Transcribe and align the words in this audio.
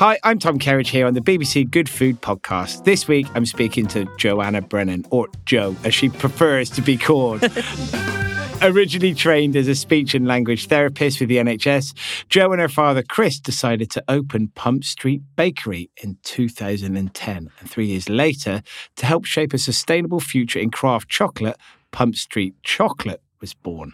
Hi, 0.00 0.18
I'm 0.24 0.38
Tom 0.38 0.58
Kerridge 0.58 0.86
here 0.86 1.06
on 1.06 1.12
the 1.12 1.20
BBC 1.20 1.70
Good 1.70 1.86
Food 1.86 2.22
podcast. 2.22 2.84
This 2.84 3.06
week 3.06 3.26
I'm 3.34 3.44
speaking 3.44 3.86
to 3.88 4.06
Joanna 4.16 4.62
Brennan, 4.62 5.04
or 5.10 5.28
Jo, 5.44 5.76
as 5.84 5.92
she 5.92 6.08
prefers 6.08 6.70
to 6.70 6.80
be 6.80 6.96
called. 6.96 7.42
Originally 8.62 9.12
trained 9.12 9.56
as 9.56 9.68
a 9.68 9.74
speech 9.74 10.14
and 10.14 10.26
language 10.26 10.68
therapist 10.68 11.20
with 11.20 11.28
the 11.28 11.36
NHS, 11.36 11.92
Jo 12.30 12.50
and 12.50 12.62
her 12.62 12.68
father 12.70 13.02
Chris 13.02 13.38
decided 13.38 13.90
to 13.90 14.02
open 14.08 14.48
Pump 14.54 14.84
Street 14.84 15.20
Bakery 15.36 15.90
in 16.02 16.16
2010. 16.22 17.50
And 17.60 17.70
three 17.70 17.86
years 17.88 18.08
later, 18.08 18.62
to 18.96 19.04
help 19.04 19.26
shape 19.26 19.52
a 19.52 19.58
sustainable 19.58 20.20
future 20.20 20.60
in 20.60 20.70
craft 20.70 21.10
chocolate, 21.10 21.58
Pump 21.90 22.16
Street 22.16 22.54
Chocolate 22.62 23.20
was 23.42 23.52
born. 23.52 23.92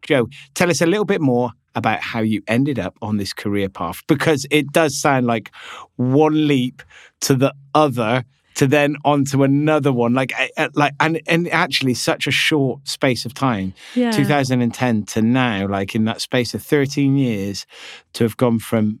Jo, 0.00 0.28
tell 0.54 0.70
us 0.70 0.80
a 0.80 0.86
little 0.86 1.04
bit 1.04 1.20
more 1.20 1.50
about 1.78 2.00
how 2.00 2.20
you 2.20 2.42
ended 2.46 2.78
up 2.78 2.94
on 3.00 3.16
this 3.16 3.32
career 3.32 3.68
path 3.68 4.02
because 4.06 4.46
it 4.50 4.72
does 4.72 4.96
sound 4.98 5.26
like 5.26 5.50
one 5.96 6.46
leap 6.46 6.82
to 7.20 7.34
the 7.34 7.52
other 7.74 8.24
to 8.54 8.66
then 8.66 8.96
onto 9.04 9.42
another 9.44 9.92
one 9.92 10.12
like 10.14 10.32
eh, 10.38 10.48
eh, 10.56 10.68
like 10.74 10.92
and 10.98 11.20
and 11.28 11.48
actually 11.50 11.94
such 11.94 12.26
a 12.26 12.30
short 12.32 12.86
space 12.88 13.24
of 13.24 13.32
time 13.32 13.72
Yeah. 13.94 14.10
2010 14.10 15.04
to 15.06 15.22
now 15.22 15.68
like 15.68 15.94
in 15.94 16.04
that 16.06 16.20
space 16.20 16.54
of 16.54 16.62
13 16.62 17.16
years 17.16 17.66
to 18.14 18.24
have 18.24 18.36
gone 18.36 18.58
from 18.58 18.98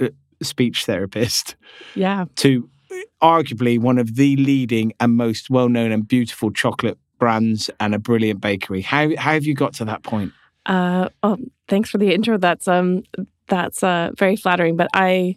uh, 0.00 0.08
speech 0.42 0.84
therapist 0.84 1.56
Yeah. 1.96 2.26
to 2.36 2.70
eh, 2.92 3.02
arguably 3.20 3.78
one 3.80 3.98
of 3.98 4.14
the 4.14 4.36
leading 4.36 4.92
and 5.00 5.16
most 5.16 5.50
well-known 5.50 5.90
and 5.92 6.06
beautiful 6.06 6.50
chocolate 6.52 6.98
brands 7.18 7.68
and 7.80 7.94
a 7.94 7.98
brilliant 7.98 8.40
bakery 8.40 8.80
how 8.80 9.08
how 9.16 9.32
have 9.32 9.44
you 9.44 9.54
got 9.54 9.74
to 9.74 9.84
that 9.84 10.02
point 10.04 10.32
Uh, 10.70 11.08
oh, 11.24 11.36
thanks 11.66 11.90
for 11.90 11.98
the 11.98 12.14
intro. 12.14 12.38
That's 12.38 12.68
um, 12.68 13.02
that's 13.48 13.82
uh, 13.82 14.12
very 14.16 14.36
flattering. 14.36 14.76
But 14.76 14.88
I, 14.94 15.36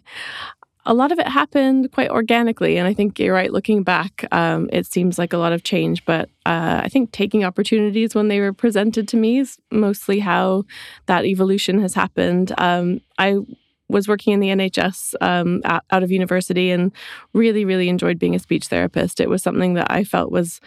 a 0.86 0.94
lot 0.94 1.10
of 1.10 1.18
it 1.18 1.26
happened 1.26 1.90
quite 1.90 2.08
organically, 2.08 2.76
and 2.76 2.86
I 2.86 2.94
think 2.94 3.18
you're 3.18 3.34
right. 3.34 3.52
Looking 3.52 3.82
back, 3.82 4.24
um, 4.30 4.70
it 4.72 4.86
seems 4.86 5.18
like 5.18 5.32
a 5.32 5.38
lot 5.38 5.52
of 5.52 5.64
change. 5.64 6.04
But 6.04 6.28
uh, 6.46 6.82
I 6.84 6.88
think 6.88 7.10
taking 7.10 7.44
opportunities 7.44 8.14
when 8.14 8.28
they 8.28 8.38
were 8.38 8.52
presented 8.52 9.08
to 9.08 9.16
me 9.16 9.40
is 9.40 9.58
mostly 9.72 10.20
how 10.20 10.66
that 11.06 11.24
evolution 11.24 11.80
has 11.80 11.94
happened. 11.94 12.52
Um, 12.56 13.00
I 13.18 13.38
was 13.88 14.06
working 14.06 14.34
in 14.34 14.40
the 14.40 14.48
NHS 14.48 15.14
um, 15.20 15.62
out 15.64 16.02
of 16.02 16.12
university 16.12 16.70
and 16.70 16.92
really, 17.32 17.64
really 17.64 17.88
enjoyed 17.88 18.20
being 18.20 18.36
a 18.36 18.38
speech 18.38 18.68
therapist. 18.68 19.18
It 19.18 19.28
was 19.28 19.42
something 19.42 19.74
that 19.74 19.90
I 19.90 20.04
felt 20.04 20.30
was 20.30 20.60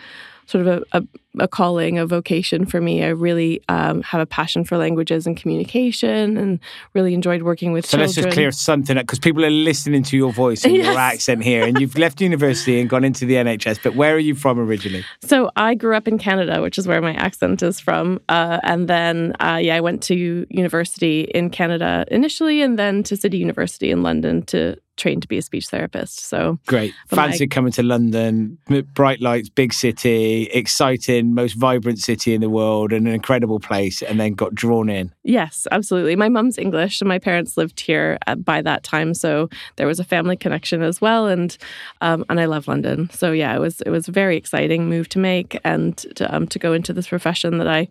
sort 0.45 0.67
of 0.67 0.84
a, 0.94 0.97
a, 0.97 1.03
a 1.39 1.47
calling, 1.47 1.97
a 1.97 2.05
vocation 2.05 2.65
for 2.65 2.79
me. 2.81 3.03
I 3.03 3.07
really 3.09 3.61
um, 3.69 4.01
have 4.03 4.21
a 4.21 4.25
passion 4.25 4.63
for 4.63 4.77
languages 4.77 5.25
and 5.27 5.35
communication 5.37 6.37
and 6.37 6.59
really 6.93 7.13
enjoyed 7.13 7.43
working 7.43 7.71
with 7.71 7.85
So 7.85 7.97
children. 7.97 8.07
let's 8.07 8.15
just 8.15 8.29
clear 8.33 8.51
something 8.51 8.97
up 8.97 9.03
because 9.03 9.19
people 9.19 9.43
are 9.45 9.49
listening 9.49 10.03
to 10.03 10.17
your 10.17 10.31
voice 10.31 10.63
and 10.65 10.75
Yes. 10.77 10.85
your 10.85 10.97
accent 10.99 11.43
here, 11.43 11.65
and 11.65 11.79
you've 11.79 11.97
left 11.97 12.21
university 12.21 12.79
and 12.79 12.89
gone 12.89 13.03
into 13.03 13.25
the 13.25 13.35
NHS. 13.35 13.79
But 13.83 13.95
where 13.95 14.13
are 14.15 14.19
you 14.19 14.35
from 14.35 14.59
originally? 14.59 15.03
So 15.23 15.49
I 15.55 15.73
grew 15.75 15.95
up 15.95 16.07
in 16.07 16.17
Canada, 16.17 16.61
which 16.61 16.77
is 16.77 16.87
where 16.87 17.01
my 17.01 17.13
accent 17.13 17.61
is 17.63 17.79
from. 17.79 18.19
Uh, 18.29 18.59
and 18.63 18.87
then, 18.87 19.33
uh, 19.39 19.59
yeah, 19.61 19.75
I 19.75 19.81
went 19.81 20.03
to 20.03 20.45
university 20.49 21.21
in 21.21 21.49
Canada 21.49 22.05
initially 22.11 22.61
and 22.61 22.77
then 22.77 23.03
to 23.03 23.15
City 23.17 23.37
University 23.37 23.91
in 23.91 24.03
London 24.03 24.41
to 24.43 24.75
train 24.97 25.21
to 25.21 25.27
be 25.27 25.37
a 25.37 25.41
speech 25.43 25.67
therapist. 25.67 26.21
So 26.27 26.57
Great. 26.65 26.91
But 27.09 27.17
my- 27.17 27.27
Fancy 27.27 27.45
coming 27.47 27.71
to 27.73 27.83
London, 27.83 28.57
bright 28.95 29.21
lights, 29.21 29.47
big 29.49 29.71
city, 29.73 30.43
exciting, 30.53 31.26
most 31.33 31.53
vibrant 31.53 31.99
city 31.99 32.33
in 32.33 32.41
the 32.41 32.49
world, 32.49 32.91
and 32.91 33.07
an 33.07 33.13
incredible 33.13 33.59
place, 33.59 34.01
and 34.01 34.19
then 34.19 34.33
got 34.33 34.53
drawn 34.53 34.89
in. 34.89 35.11
Yes, 35.23 35.67
absolutely. 35.71 36.15
My 36.15 36.29
mum's 36.29 36.57
English 36.57 37.01
and 37.01 37.07
my 37.07 37.19
parents 37.19 37.57
lived 37.57 37.79
here 37.79 38.17
uh, 38.27 38.35
by 38.35 38.61
that 38.61 38.83
time, 38.83 39.13
so 39.13 39.49
there 39.75 39.87
was 39.87 39.99
a 39.99 40.03
family 40.03 40.37
connection 40.37 40.81
as 40.81 41.01
well. 41.01 41.27
And 41.27 41.57
um, 42.01 42.25
and 42.29 42.39
I 42.39 42.45
love 42.45 42.67
London, 42.67 43.09
so 43.11 43.31
yeah, 43.31 43.55
it 43.55 43.59
was 43.59 43.81
it 43.81 43.89
was 43.89 44.07
a 44.07 44.11
very 44.11 44.37
exciting 44.37 44.89
move 44.89 45.09
to 45.09 45.19
make 45.19 45.59
and 45.63 45.97
to, 46.16 46.35
um, 46.35 46.47
to 46.47 46.59
go 46.59 46.73
into 46.73 46.93
this 46.93 47.07
profession 47.07 47.57
that 47.57 47.67
I 47.67 47.87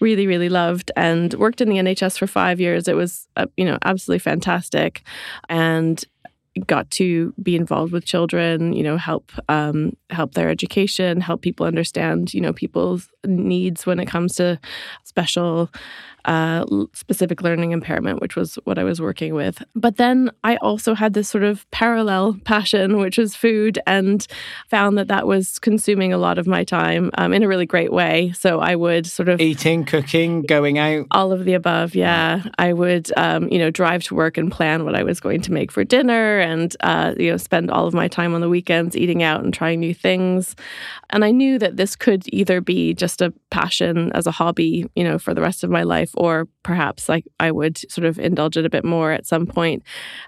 really 0.00 0.26
really 0.26 0.48
loved 0.48 0.90
and 0.96 1.34
worked 1.34 1.60
in 1.60 1.68
the 1.68 1.76
NHS 1.76 2.18
for 2.18 2.26
five 2.26 2.60
years. 2.60 2.88
It 2.88 2.96
was 2.96 3.28
uh, 3.36 3.46
you 3.56 3.64
know 3.64 3.78
absolutely 3.84 4.20
fantastic, 4.20 5.02
and 5.48 6.04
got 6.66 6.90
to 6.90 7.32
be 7.40 7.54
involved 7.54 7.92
with 7.92 8.04
children 8.04 8.72
you 8.72 8.82
know 8.82 8.96
help 8.96 9.30
um, 9.48 9.92
help 10.10 10.34
their 10.34 10.48
education 10.48 11.20
help 11.20 11.42
people 11.42 11.64
understand 11.64 12.34
you 12.34 12.40
know 12.40 12.52
people's 12.52 13.08
needs 13.24 13.86
when 13.86 14.00
it 14.00 14.06
comes 14.06 14.34
to 14.34 14.58
special 15.04 15.70
uh, 16.24 16.64
specific 16.92 17.42
learning 17.42 17.72
impairment 17.72 18.20
which 18.20 18.36
was 18.36 18.56
what 18.64 18.78
i 18.78 18.84
was 18.84 19.00
working 19.00 19.34
with 19.34 19.62
but 19.74 19.96
then 19.96 20.30
i 20.44 20.56
also 20.56 20.94
had 20.94 21.14
this 21.14 21.28
sort 21.28 21.44
of 21.44 21.68
parallel 21.70 22.36
passion 22.44 22.98
which 22.98 23.18
was 23.18 23.34
food 23.34 23.78
and 23.86 24.26
found 24.68 24.96
that 24.96 25.08
that 25.08 25.26
was 25.26 25.58
consuming 25.58 26.12
a 26.12 26.18
lot 26.18 26.38
of 26.38 26.46
my 26.46 26.64
time 26.64 27.10
um, 27.18 27.32
in 27.32 27.42
a 27.42 27.48
really 27.48 27.66
great 27.66 27.92
way 27.92 28.32
so 28.32 28.60
i 28.60 28.74
would 28.76 29.06
sort 29.06 29.28
of 29.28 29.40
Eating, 29.40 29.84
cooking, 29.84 30.42
going 30.42 30.78
out. 30.78 31.06
all 31.10 31.32
of 31.32 31.44
the 31.44 31.54
above, 31.54 31.94
yeah. 31.94 32.42
I 32.58 32.72
would, 32.72 33.10
um, 33.16 33.48
you 33.48 33.58
know, 33.58 33.70
drive 33.70 34.02
to 34.04 34.14
work 34.14 34.36
and 34.36 34.52
plan 34.52 34.84
what 34.84 34.94
I 34.94 35.02
was 35.02 35.18
going 35.18 35.40
to 35.42 35.52
make 35.52 35.72
for 35.72 35.82
dinner, 35.82 36.38
and 36.38 36.76
uh, 36.80 37.14
you 37.18 37.30
know, 37.30 37.36
spend 37.36 37.70
all 37.70 37.86
of 37.86 37.94
my 37.94 38.06
time 38.06 38.34
on 38.34 38.40
the 38.42 38.48
weekends 38.48 38.96
eating 38.96 39.22
out 39.22 39.42
and 39.42 39.52
trying 39.52 39.80
new 39.80 39.94
things. 39.94 40.54
And 41.10 41.24
I 41.24 41.30
knew 41.30 41.58
that 41.58 41.76
this 41.76 41.96
could 41.96 42.24
either 42.32 42.60
be 42.60 42.94
just 42.94 43.20
a 43.20 43.32
passion 43.50 44.12
as 44.12 44.26
a 44.26 44.30
hobby, 44.30 44.88
you 44.94 45.04
know, 45.04 45.18
for 45.18 45.34
the 45.34 45.40
rest 45.40 45.64
of 45.64 45.70
my 45.70 45.82
life, 45.82 46.09
or 46.14 46.46
perhaps 46.62 47.08
like 47.08 47.24
I 47.40 47.50
would 47.50 47.78
sort 47.90 48.04
of 48.04 48.18
indulge 48.18 48.56
it 48.56 48.66
a 48.66 48.70
bit 48.70 48.84
more 48.84 49.12
at 49.12 49.26
some 49.26 49.46
point. 49.46 49.82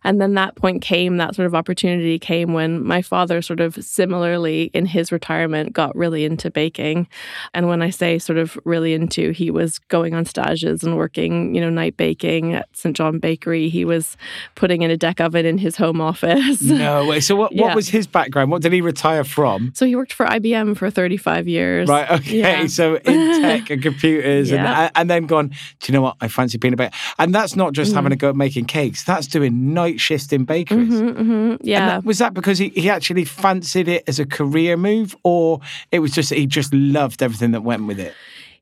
And 0.05 0.21
then 0.21 0.35
that 0.35 0.57
point 0.57 0.83
came, 0.83 1.19
that 1.19 1.35
sort 1.35 1.47
of 1.47 1.55
opportunity 1.55 2.19
came 2.19 2.53
when 2.55 2.83
my 2.85 3.03
father 3.03 3.43
sort 3.43 3.61
of 3.61 3.75
similarly 3.85 4.71
in 4.75 4.87
his 4.87 5.13
retirement 5.13 5.73
got 5.73 5.95
really 5.95 6.25
into 6.25 6.51
baking. 6.51 7.07
And 7.55 7.69
when 7.69 7.83
I 7.83 7.91
say 7.91 8.19
sort 8.19 8.39
of 8.39 8.59
really 8.65 8.95
into, 8.95 9.31
he 9.33 9.51
was 9.51 9.79
going 9.79 10.15
on 10.15 10.25
stages 10.25 10.83
and 10.83 10.97
working, 10.97 11.55
you 11.55 11.61
know, 11.61 11.71
night 11.71 11.97
baking 11.97 12.55
at 12.55 12.69
St. 12.75 12.97
John 12.97 13.19
Bakery. 13.19 13.69
He 13.69 13.85
was 13.85 14.17
putting 14.55 14.83
in 14.83 14.91
a 14.91 14.97
deck 14.97 15.21
oven 15.21 15.45
in 15.47 15.59
his 15.59 15.77
home 15.77 16.01
office. 16.01 16.63
No 16.63 17.07
way. 17.07 17.21
So 17.21 17.37
what, 17.37 17.53
what 17.55 17.69
Yeah. 17.69 17.75
was 17.75 17.89
his 17.89 18.07
background? 18.07 18.51
What 18.51 18.63
did 18.63 18.73
he 18.73 18.81
retire 18.81 19.25
from? 19.25 19.73
So 19.75 19.85
he 19.87 19.95
worked 19.97 20.13
for 20.13 20.27
IBM 20.27 20.77
for 20.77 20.91
35 20.91 21.47
years. 21.49 21.89
Right. 21.89 22.11
Okay. 22.11 22.39
Yeah. 22.41 22.67
So 22.67 22.97
in 22.97 23.43
tech 23.43 23.71
and 23.71 23.83
computers, 23.83 24.51
Yeah. 24.53 24.85
and 24.97 25.03
and 25.03 25.11
then 25.11 25.27
gone. 25.27 25.51
Do 25.83 25.93
you 25.93 25.99
know 25.99 26.03
what? 26.03 26.17
I 26.21 26.29
fancy 26.29 26.59
being 26.59 26.75
a 26.75 26.77
baker. 26.77 26.95
And 27.19 27.35
that's 27.35 27.57
not 27.57 27.73
just 27.73 27.91
Mm. 27.93 27.97
having 27.97 28.13
a 28.13 28.17
go 28.17 28.29
at 28.31 28.37
making 28.37 28.67
cakes. 28.67 29.03
That's 29.05 29.27
doing 29.27 29.75
night 29.75 29.99
shifts 30.01 30.33
in 30.33 30.45
bakeries. 30.45 30.89
Mhm, 30.89 31.15
mhm. 31.17 31.59
Yeah. 31.63 31.87
that- 31.87 32.05
was 32.05 32.19
that 32.19 32.35
because 32.35 32.59
he, 32.59 32.69
he 32.69 32.89
actually 32.89 33.25
fancied 33.25 33.89
it 33.89 34.05
as 34.07 34.19
a 34.21 34.25
career 34.27 34.77
move, 34.77 35.17
or 35.25 35.61
it 35.91 35.99
was 35.99 36.13
just 36.13 36.33
he 36.33 36.47
just 36.47 36.73
loved 36.73 37.23
everything 37.23 37.51
that 37.51 37.63
went 37.63 37.87
with 37.87 37.99
it? 37.99 38.15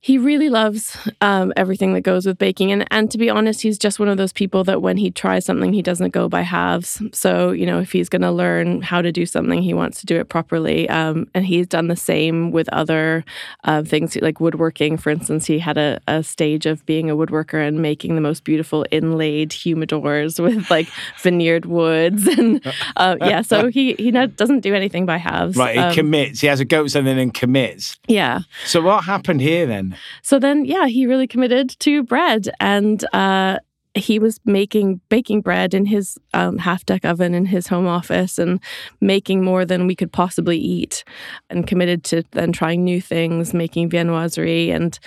He 0.02 0.16
really 0.16 0.48
loves 0.48 0.96
um, 1.20 1.52
everything 1.56 1.92
that 1.92 2.00
goes 2.00 2.24
with 2.24 2.38
baking. 2.38 2.72
And, 2.72 2.86
and 2.90 3.10
to 3.10 3.18
be 3.18 3.28
honest, 3.28 3.60
he's 3.60 3.78
just 3.78 3.98
one 3.98 4.08
of 4.08 4.16
those 4.16 4.32
people 4.32 4.64
that 4.64 4.80
when 4.80 4.96
he 4.96 5.10
tries 5.10 5.44
something, 5.44 5.74
he 5.74 5.82
doesn't 5.82 6.10
go 6.10 6.26
by 6.26 6.40
halves. 6.40 7.02
So, 7.12 7.50
you 7.50 7.66
know, 7.66 7.80
if 7.80 7.92
he's 7.92 8.08
going 8.08 8.22
to 8.22 8.30
learn 8.30 8.80
how 8.80 9.02
to 9.02 9.12
do 9.12 9.26
something, 9.26 9.60
he 9.60 9.74
wants 9.74 10.00
to 10.00 10.06
do 10.06 10.18
it 10.18 10.30
properly. 10.30 10.88
Um, 10.88 11.28
and 11.34 11.44
he's 11.44 11.66
done 11.66 11.88
the 11.88 11.96
same 11.96 12.50
with 12.50 12.68
other 12.70 13.26
uh, 13.64 13.82
things 13.82 14.16
like 14.16 14.40
woodworking. 14.40 14.96
For 14.96 15.10
instance, 15.10 15.44
he 15.44 15.58
had 15.58 15.76
a, 15.76 16.00
a 16.08 16.22
stage 16.22 16.64
of 16.64 16.84
being 16.86 17.10
a 17.10 17.16
woodworker 17.16 17.66
and 17.66 17.82
making 17.82 18.14
the 18.14 18.22
most 18.22 18.44
beautiful 18.44 18.86
inlaid 18.90 19.50
humidors 19.50 20.40
with 20.42 20.70
like 20.70 20.88
veneered 21.20 21.66
woods. 21.66 22.28
And 22.40 22.64
uh, 22.96 23.16
yeah, 23.20 23.42
so 23.42 23.68
he, 23.68 23.94
he 23.94 24.12
doesn't 24.12 24.60
do 24.60 24.72
anything 24.74 25.04
by 25.04 25.18
halves. 25.18 25.56
Right. 25.56 25.74
He 25.74 25.80
um, 25.80 25.94
commits. 25.94 26.40
He 26.40 26.46
has 26.46 26.60
a 26.60 26.64
go 26.64 26.84
at 26.84 26.90
something 26.92 27.18
and 27.18 27.34
commits. 27.34 27.98
Yeah. 28.06 28.40
So 28.64 28.80
what 28.80 29.04
happened 29.04 29.40
here 29.40 29.66
then? 29.66 29.89
So 30.22 30.38
then, 30.38 30.64
yeah, 30.64 30.86
he 30.86 31.06
really 31.06 31.26
committed 31.26 31.70
to 31.80 32.02
bread 32.02 32.50
and, 32.60 33.04
uh, 33.14 33.58
he 33.94 34.18
was 34.20 34.38
making 34.44 35.00
baking 35.08 35.40
bread 35.40 35.74
in 35.74 35.84
his 35.84 36.16
um, 36.32 36.58
half 36.58 36.86
deck 36.86 37.04
oven 37.04 37.34
in 37.34 37.44
his 37.44 37.66
home 37.66 37.86
office 37.86 38.38
and 38.38 38.60
making 39.00 39.42
more 39.42 39.64
than 39.64 39.86
we 39.86 39.96
could 39.96 40.12
possibly 40.12 40.58
eat 40.58 41.02
and 41.48 41.66
committed 41.66 42.04
to 42.04 42.22
then 42.30 42.52
trying 42.52 42.84
new 42.84 43.00
things 43.00 43.52
making 43.52 43.90
viennoiserie. 43.90 44.72
And 44.72 44.98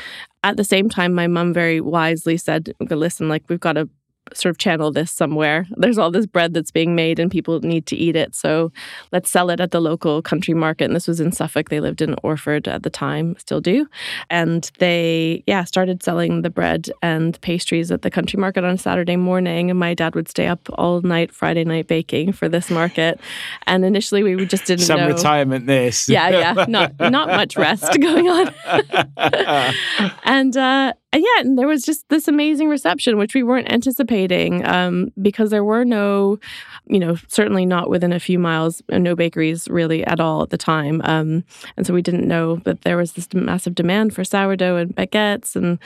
at 0.43 0.57
the 0.57 0.65
same 0.65 0.89
time 0.89 1.13
my 1.13 1.27
mum 1.27 1.53
very 1.53 1.79
wisely 1.79 2.35
said 2.35 2.73
listen 2.89 3.29
like 3.29 3.43
we've 3.47 3.59
got 3.59 3.73
to 3.73 3.89
sort 4.33 4.51
of 4.51 4.57
channel 4.57 4.91
this 4.91 5.11
somewhere. 5.11 5.67
There's 5.71 5.97
all 5.97 6.11
this 6.11 6.25
bread 6.25 6.53
that's 6.53 6.71
being 6.71 6.95
made 6.95 7.19
and 7.19 7.29
people 7.29 7.59
need 7.59 7.85
to 7.87 7.95
eat 7.95 8.15
it. 8.15 8.35
So 8.35 8.71
let's 9.11 9.29
sell 9.29 9.49
it 9.49 9.59
at 9.59 9.71
the 9.71 9.79
local 9.81 10.21
country 10.21 10.53
market. 10.53 10.85
And 10.85 10.95
this 10.95 11.07
was 11.07 11.19
in 11.19 11.31
Suffolk. 11.31 11.69
They 11.69 11.79
lived 11.79 12.01
in 12.01 12.15
Orford 12.23 12.67
at 12.67 12.83
the 12.83 12.89
time, 12.89 13.35
still 13.37 13.61
do. 13.61 13.87
And 14.29 14.69
they, 14.79 15.43
yeah, 15.47 15.63
started 15.63 16.03
selling 16.03 16.41
the 16.41 16.49
bread 16.49 16.89
and 17.01 17.39
pastries 17.41 17.91
at 17.91 18.01
the 18.01 18.11
country 18.11 18.39
market 18.39 18.63
on 18.63 18.77
Saturday 18.77 19.15
morning. 19.15 19.69
And 19.69 19.79
my 19.79 19.93
dad 19.93 20.15
would 20.15 20.29
stay 20.29 20.47
up 20.47 20.61
all 20.73 21.01
night, 21.01 21.31
Friday 21.33 21.63
night 21.63 21.87
baking 21.87 22.33
for 22.33 22.47
this 22.49 22.69
market. 22.69 23.19
And 23.67 23.85
initially 23.85 24.23
we 24.23 24.45
just 24.45 24.65
didn't 24.65 24.85
Some 24.85 24.99
know. 24.99 25.07
retirement 25.09 25.67
this. 25.67 26.07
Yeah, 26.09 26.29
yeah. 26.29 26.65
Not, 26.67 26.99
not 26.99 27.27
much 27.29 27.57
rest 27.57 27.97
going 27.99 28.27
on. 28.27 28.53
and, 30.23 30.57
uh, 30.57 30.93
and 31.13 31.23
yeah, 31.23 31.41
and 31.41 31.59
there 31.59 31.67
was 31.67 31.83
just 31.83 32.09
this 32.09 32.27
amazing 32.27 32.69
reception, 32.69 33.19
which 33.19 33.35
we 33.35 33.43
weren't 33.43 33.71
anticipating 33.71 34.65
um, 34.65 35.11
because 35.21 35.51
there 35.51 35.63
were 35.63 35.85
no, 35.85 36.39
you 36.87 36.97
know, 36.97 37.17
certainly 37.27 37.67
not 37.67 37.87
within 37.87 38.11
a 38.11 38.19
few 38.19 38.39
miles, 38.39 38.81
uh, 38.91 38.97
no 38.97 39.15
bakeries 39.15 39.67
really 39.67 40.03
at 40.05 40.19
all 40.19 40.41
at 40.41 40.49
the 40.49 40.57
time. 40.57 41.01
Um, 41.03 41.43
and 41.77 41.85
so 41.85 41.93
we 41.93 42.01
didn't 42.01 42.27
know 42.27 42.55
that 42.65 42.81
there 42.81 42.97
was 42.97 43.13
this 43.13 43.31
massive 43.31 43.75
demand 43.75 44.15
for 44.15 44.23
sourdough 44.23 44.77
and 44.77 44.95
baguettes, 44.95 45.55
and 45.55 45.77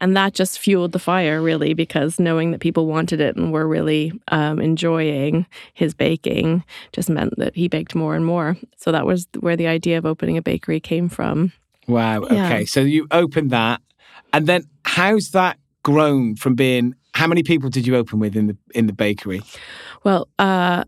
and 0.00 0.16
that 0.16 0.34
just 0.34 0.60
fueled 0.60 0.92
the 0.92 1.00
fire 1.00 1.42
really 1.42 1.74
because 1.74 2.20
knowing 2.20 2.52
that 2.52 2.60
people 2.60 2.86
wanted 2.86 3.20
it 3.20 3.34
and 3.34 3.52
were 3.52 3.66
really 3.66 4.12
um, 4.28 4.60
enjoying 4.60 5.46
his 5.74 5.94
baking 5.94 6.62
just 6.92 7.10
meant 7.10 7.36
that 7.38 7.56
he 7.56 7.66
baked 7.66 7.96
more 7.96 8.14
and 8.14 8.24
more. 8.24 8.56
So 8.76 8.92
that 8.92 9.04
was 9.04 9.26
where 9.40 9.56
the 9.56 9.66
idea 9.66 9.98
of 9.98 10.06
opening 10.06 10.36
a 10.36 10.42
bakery 10.42 10.78
came 10.78 11.08
from. 11.08 11.52
Wow. 11.88 12.24
Yeah. 12.30 12.46
Okay. 12.46 12.64
So 12.66 12.80
you 12.80 13.08
opened 13.10 13.50
that 13.50 13.80
and 14.36 14.46
then 14.46 14.64
how's 14.84 15.30
that 15.30 15.58
grown 15.82 16.36
from 16.36 16.54
being 16.54 16.94
how 17.14 17.26
many 17.26 17.42
people 17.42 17.70
did 17.70 17.86
you 17.86 17.96
open 17.96 18.18
with 18.18 18.36
in 18.36 18.48
the 18.48 18.56
in 18.74 18.86
the 18.86 18.92
bakery? 18.92 19.42
Well, 20.04 20.28
uh 20.38 20.84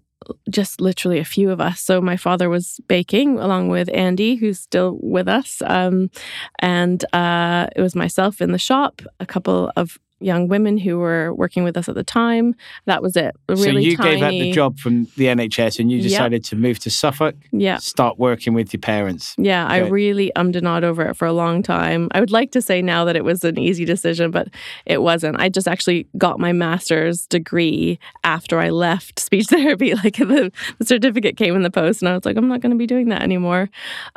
just 0.50 0.80
literally 0.80 1.18
a 1.18 1.24
few 1.24 1.50
of 1.50 1.58
us. 1.60 1.80
So 1.80 2.02
my 2.02 2.18
father 2.18 2.50
was 2.50 2.80
baking 2.86 3.38
along 3.38 3.68
with 3.68 3.88
Andy, 3.94 4.34
who's 4.34 4.60
still 4.60 4.98
with 5.00 5.28
us, 5.28 5.62
um, 5.64 6.10
and 6.58 7.02
uh, 7.14 7.68
it 7.74 7.80
was 7.80 7.94
myself 7.94 8.42
in 8.42 8.52
the 8.52 8.58
shop, 8.58 9.00
a 9.20 9.24
couple 9.24 9.72
of 9.76 9.98
young 10.20 10.48
women 10.48 10.78
who 10.78 10.98
were 10.98 11.32
working 11.34 11.64
with 11.64 11.76
us 11.76 11.88
at 11.88 11.94
the 11.94 12.04
time. 12.04 12.54
That 12.86 13.02
was 13.02 13.16
it. 13.16 13.36
Really 13.48 13.62
so 13.62 13.70
you 13.70 13.96
tiny... 13.96 14.10
gave 14.16 14.22
up 14.22 14.30
the 14.30 14.52
job 14.52 14.78
from 14.78 15.04
the 15.16 15.26
NHS 15.26 15.78
and 15.78 15.90
you 15.90 16.00
decided 16.00 16.42
yep. 16.44 16.50
to 16.50 16.56
move 16.56 16.78
to 16.80 16.90
Suffolk. 16.90 17.36
Yeah. 17.52 17.78
Start 17.78 18.18
working 18.18 18.54
with 18.54 18.72
your 18.72 18.80
parents. 18.80 19.34
Yeah, 19.38 19.66
I 19.66 19.78
really 19.78 20.32
ummed 20.34 20.56
and 20.56 20.66
awed 20.66 20.84
over 20.84 21.02
it 21.02 21.16
for 21.16 21.26
a 21.26 21.32
long 21.32 21.62
time. 21.62 22.08
I 22.12 22.20
would 22.20 22.30
like 22.30 22.50
to 22.52 22.62
say 22.62 22.82
now 22.82 23.04
that 23.04 23.16
it 23.16 23.24
was 23.24 23.44
an 23.44 23.58
easy 23.58 23.84
decision, 23.84 24.30
but 24.30 24.48
it 24.86 25.02
wasn't. 25.02 25.40
I 25.40 25.48
just 25.48 25.68
actually 25.68 26.06
got 26.16 26.40
my 26.40 26.52
master's 26.52 27.26
degree 27.26 27.98
after 28.24 28.58
I 28.58 28.70
left 28.70 29.18
speech 29.28 29.46
therapy. 29.46 29.94
Like 29.98 30.16
the, 30.16 30.52
the 30.78 30.86
certificate 30.86 31.36
came 31.36 31.56
in 31.56 31.62
the 31.62 31.70
post, 31.70 32.02
and 32.02 32.08
I 32.08 32.14
was 32.14 32.24
like, 32.24 32.36
I'm 32.36 32.46
not 32.46 32.60
going 32.60 32.70
to 32.70 32.78
be 32.78 32.86
doing 32.86 33.08
that 33.08 33.20
anymore. 33.20 33.68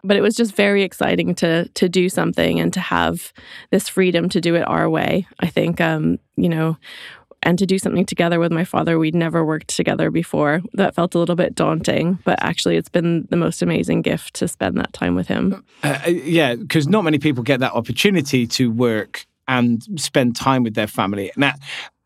But 0.03 0.15
it 0.15 0.21
was 0.21 0.35
just 0.35 0.55
very 0.55 0.83
exciting 0.83 1.33
to 1.35 1.67
to 1.69 1.89
do 1.89 2.07
something 2.07 2.59
and 2.59 2.71
to 2.73 2.79
have 2.79 3.33
this 3.71 3.89
freedom 3.89 4.29
to 4.29 4.39
do 4.39 4.53
it 4.55 4.61
our 4.67 4.89
way. 4.89 5.27
I 5.39 5.47
think 5.47 5.81
uh, 5.81 5.90
um, 5.91 6.19
you 6.35 6.49
know, 6.49 6.77
and 7.43 7.57
to 7.57 7.65
do 7.65 7.79
something 7.79 8.05
together 8.05 8.39
with 8.39 8.51
my 8.51 8.63
father. 8.63 8.99
We'd 8.99 9.15
never 9.15 9.43
worked 9.43 9.75
together 9.75 10.11
before. 10.11 10.61
That 10.73 10.95
felt 10.95 11.15
a 11.15 11.19
little 11.19 11.35
bit 11.35 11.55
daunting, 11.55 12.19
but 12.23 12.41
actually, 12.41 12.77
it's 12.77 12.89
been 12.89 13.27
the 13.29 13.37
most 13.37 13.61
amazing 13.61 14.01
gift 14.01 14.35
to 14.35 14.47
spend 14.47 14.77
that 14.77 14.93
time 14.93 15.15
with 15.15 15.27
him. 15.27 15.63
Uh, 15.83 15.99
uh 16.05 16.09
yeah, 16.09 16.55
because 16.55 16.87
not 16.87 17.03
many 17.03 17.19
people 17.19 17.43
get 17.43 17.59
that 17.59 17.73
opportunity 17.73 18.45
to 18.47 18.71
work 18.71 19.25
and 19.47 19.83
spend 19.99 20.35
time 20.35 20.63
with 20.63 20.75
their 20.75 20.87
family. 20.87 21.31
Now, 21.35 21.53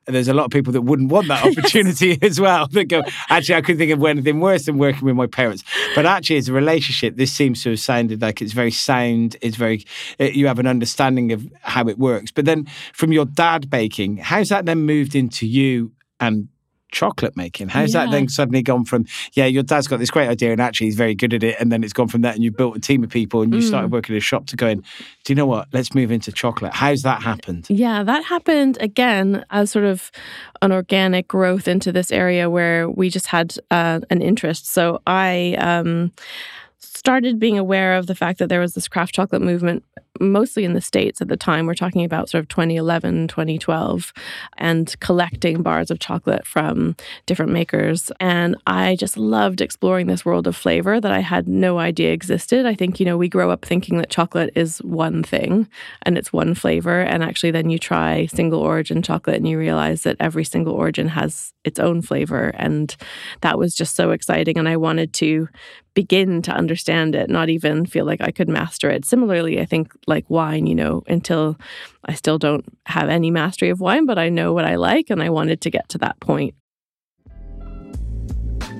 there's 0.07 0.27
a 0.27 0.33
lot 0.33 0.45
of 0.45 0.51
people 0.51 0.71
that 0.73 0.81
wouldn't 0.81 1.11
want 1.11 1.27
that 1.27 1.45
opportunity 1.57 2.09
yes. 2.09 2.17
as 2.21 2.41
well 2.41 2.67
that 2.67 2.85
go 2.85 3.01
actually 3.29 3.55
i 3.55 3.61
couldn't 3.61 3.77
think 3.77 3.91
of 3.91 4.03
anything 4.03 4.39
worse 4.39 4.65
than 4.65 4.77
working 4.77 5.03
with 5.05 5.15
my 5.15 5.27
parents 5.27 5.63
but 5.95 6.05
actually 6.05 6.37
as 6.37 6.49
a 6.49 6.53
relationship 6.53 7.15
this 7.15 7.31
seems 7.31 7.63
to 7.63 7.69
have 7.69 7.79
sounded 7.79 8.21
like 8.21 8.41
it's 8.41 8.53
very 8.53 8.71
sound 8.71 9.35
it's 9.41 9.57
very 9.57 9.85
it, 10.19 10.33
you 10.33 10.47
have 10.47 10.59
an 10.59 10.67
understanding 10.67 11.31
of 11.31 11.47
how 11.61 11.87
it 11.87 11.97
works 11.97 12.31
but 12.31 12.45
then 12.45 12.65
from 12.93 13.11
your 13.11 13.25
dad 13.25 13.69
baking 13.69 14.17
how's 14.17 14.49
that 14.49 14.65
then 14.65 14.79
moved 14.79 15.15
into 15.15 15.47
you 15.47 15.91
and 16.19 16.47
chocolate 16.91 17.35
making. 17.35 17.69
How's 17.69 17.93
yeah. 17.93 18.05
that 18.05 18.11
then 18.11 18.29
suddenly 18.29 18.61
gone 18.61 18.85
from, 18.85 19.05
yeah, 19.33 19.45
your 19.45 19.63
dad's 19.63 19.87
got 19.87 19.99
this 19.99 20.09
great 20.09 20.27
idea 20.27 20.51
and 20.51 20.61
actually 20.61 20.87
he's 20.87 20.95
very 20.95 21.15
good 21.15 21.33
at 21.33 21.43
it. 21.43 21.55
And 21.59 21.71
then 21.71 21.83
it's 21.83 21.93
gone 21.93 22.07
from 22.07 22.21
that 22.21 22.35
and 22.35 22.43
you've 22.43 22.55
built 22.55 22.77
a 22.77 22.79
team 22.79 23.03
of 23.03 23.09
people 23.09 23.41
and 23.41 23.53
you 23.53 23.59
mm. 23.59 23.67
started 23.67 23.91
working 23.91 24.15
in 24.15 24.17
a 24.17 24.21
shop 24.21 24.47
to 24.47 24.55
going, 24.55 24.83
do 25.23 25.33
you 25.33 25.35
know 25.35 25.45
what? 25.45 25.67
Let's 25.73 25.93
move 25.93 26.11
into 26.11 26.31
chocolate. 26.31 26.73
How's 26.73 27.01
that 27.01 27.21
happened? 27.21 27.67
Yeah, 27.69 28.03
that 28.03 28.23
happened 28.23 28.77
again 28.79 29.45
as 29.49 29.71
sort 29.71 29.85
of 29.85 30.11
an 30.61 30.71
organic 30.71 31.27
growth 31.27 31.67
into 31.67 31.91
this 31.91 32.11
area 32.11 32.49
where 32.49 32.89
we 32.89 33.09
just 33.09 33.27
had 33.27 33.55
uh, 33.71 33.99
an 34.09 34.21
interest. 34.21 34.67
So 34.67 35.01
I, 35.05 35.55
um, 35.59 36.11
started 36.77 37.39
being 37.39 37.57
aware 37.57 37.95
of 37.95 38.07
the 38.07 38.15
fact 38.15 38.39
that 38.39 38.49
there 38.49 38.59
was 38.59 38.73
this 38.73 38.87
craft 38.87 39.13
chocolate 39.13 39.41
movement 39.41 39.83
mostly 40.19 40.63
in 40.63 40.73
the 40.73 40.81
states 40.81 41.21
at 41.21 41.27
the 41.27 41.37
time. 41.37 41.65
We're 41.65 41.73
talking 41.73 42.05
about 42.05 42.29
sort 42.29 42.41
of 42.41 42.47
2011 42.47 43.27
2012 43.27 44.13
and 44.57 44.99
collecting 44.99 45.61
bars 45.61 45.91
of 45.91 45.99
chocolate 45.99 46.45
from 46.45 46.95
different 47.25 47.51
makers. 47.51 48.11
And 48.19 48.55
i 48.67 48.95
just 48.95 49.17
loved 49.17 49.61
exploring 49.61 50.07
this 50.07 50.25
world 50.25 50.47
of 50.47 50.55
flavor 50.55 50.99
that 50.99 51.11
i 51.11 51.19
had 51.19 51.47
no 51.47 51.79
idea 51.79 52.11
existed. 52.11 52.65
I 52.65 52.75
think 52.75 52.99
you 52.99 53.05
know 53.05 53.17
we 53.17 53.29
grow 53.29 53.51
up 53.51 53.65
thinking 53.65 53.97
that 53.97 54.09
chocolate 54.09 54.51
is 54.55 54.79
one 54.79 55.23
thing 55.23 55.67
and 56.03 56.17
it's 56.17 56.33
one 56.33 56.53
flavor. 56.55 57.01
And 57.01 57.23
actually 57.23 57.51
then 57.51 57.69
you 57.69 57.79
try 57.79 58.25
single 58.27 58.59
origin 58.59 59.01
chocolate 59.01 59.37
and 59.37 59.47
you 59.47 59.57
realize 59.57 60.03
that 60.03 60.17
every 60.19 60.43
single 60.43 60.73
origin 60.73 61.07
has 61.09 61.53
its 61.63 61.79
own 61.79 62.01
flavor. 62.01 62.53
And 62.55 62.95
that 63.41 63.57
was 63.57 63.75
just 63.75 63.95
so 63.95 64.11
exciting. 64.11 64.57
And 64.57 64.69
i 64.69 64.77
wanted 64.77 65.13
to 65.13 65.47
begin 65.95 66.41
to 66.43 66.51
understand 66.51 67.15
it, 67.15 67.29
not 67.29 67.49
even 67.49 67.85
feel 67.85 68.05
like 68.05 68.21
I 68.21 68.29
could 68.29 68.49
master 68.49 68.89
it. 68.89 69.05
Similarly, 69.05 69.59
I 69.59 69.65
think 69.65 69.93
like 70.07 70.29
wine, 70.29 70.67
you 70.67 70.75
know, 70.75 71.03
until 71.07 71.57
I 72.05 72.13
still 72.13 72.37
don't 72.37 72.65
have 72.85 73.09
any 73.09 73.31
mastery 73.31 73.69
of 73.69 73.79
wine, 73.79 74.05
but 74.05 74.17
I 74.17 74.29
know 74.29 74.53
what 74.53 74.65
I 74.65 74.75
like 74.75 75.09
and 75.09 75.21
I 75.21 75.29
wanted 75.29 75.61
to 75.61 75.69
get 75.69 75.89
to 75.89 75.97
that 75.99 76.19
point. 76.19 76.55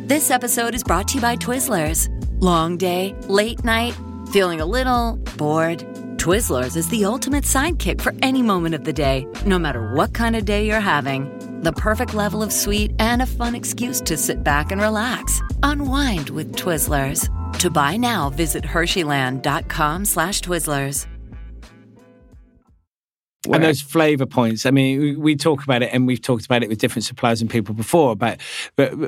This 0.07 0.29
episode 0.29 0.75
is 0.75 0.83
brought 0.83 1.07
to 1.09 1.15
you 1.15 1.21
by 1.21 1.35
Twizzlers. 1.35 2.09
Long 2.41 2.77
day, 2.77 3.15
late 3.27 3.63
night, 3.63 3.95
feeling 4.31 4.61
a 4.61 4.65
little 4.65 5.17
bored. 5.37 5.79
Twizzlers 6.17 6.75
is 6.75 6.89
the 6.89 7.05
ultimate 7.05 7.43
sidekick 7.43 8.01
for 8.01 8.13
any 8.21 8.41
moment 8.41 8.75
of 8.75 8.83
the 8.83 8.93
day, 8.93 9.27
no 9.45 9.57
matter 9.57 9.93
what 9.93 10.13
kind 10.13 10.35
of 10.35 10.45
day 10.45 10.65
you're 10.67 10.79
having 10.79 11.31
the 11.65 11.73
perfect 11.73 12.13
level 12.13 12.43
of 12.43 12.53
sweet 12.53 12.91
and 12.99 13.21
a 13.21 13.25
fun 13.25 13.55
excuse 13.55 13.99
to 13.99 14.15
sit 14.15 14.43
back 14.43 14.71
and 14.71 14.79
relax. 14.79 15.41
Unwind 15.63 16.29
with 16.29 16.55
Twizzlers. 16.55 17.27
To 17.59 17.69
buy 17.69 17.97
now, 17.97 18.29
visit 18.29 18.63
Hersheyland.com 18.63 20.05
slash 20.05 20.41
Twizzlers. 20.41 21.07
And 23.53 23.63
those 23.63 23.81
flavor 23.81 24.25
points. 24.25 24.65
I 24.65 24.71
mean, 24.71 25.19
we 25.19 25.35
talk 25.35 25.63
about 25.63 25.83
it, 25.83 25.89
and 25.93 26.07
we've 26.07 26.21
talked 26.21 26.45
about 26.45 26.63
it 26.63 26.69
with 26.69 26.79
different 26.79 27.03
suppliers 27.05 27.41
and 27.41 27.49
people 27.49 27.75
before 27.75 28.11
about 28.11 28.41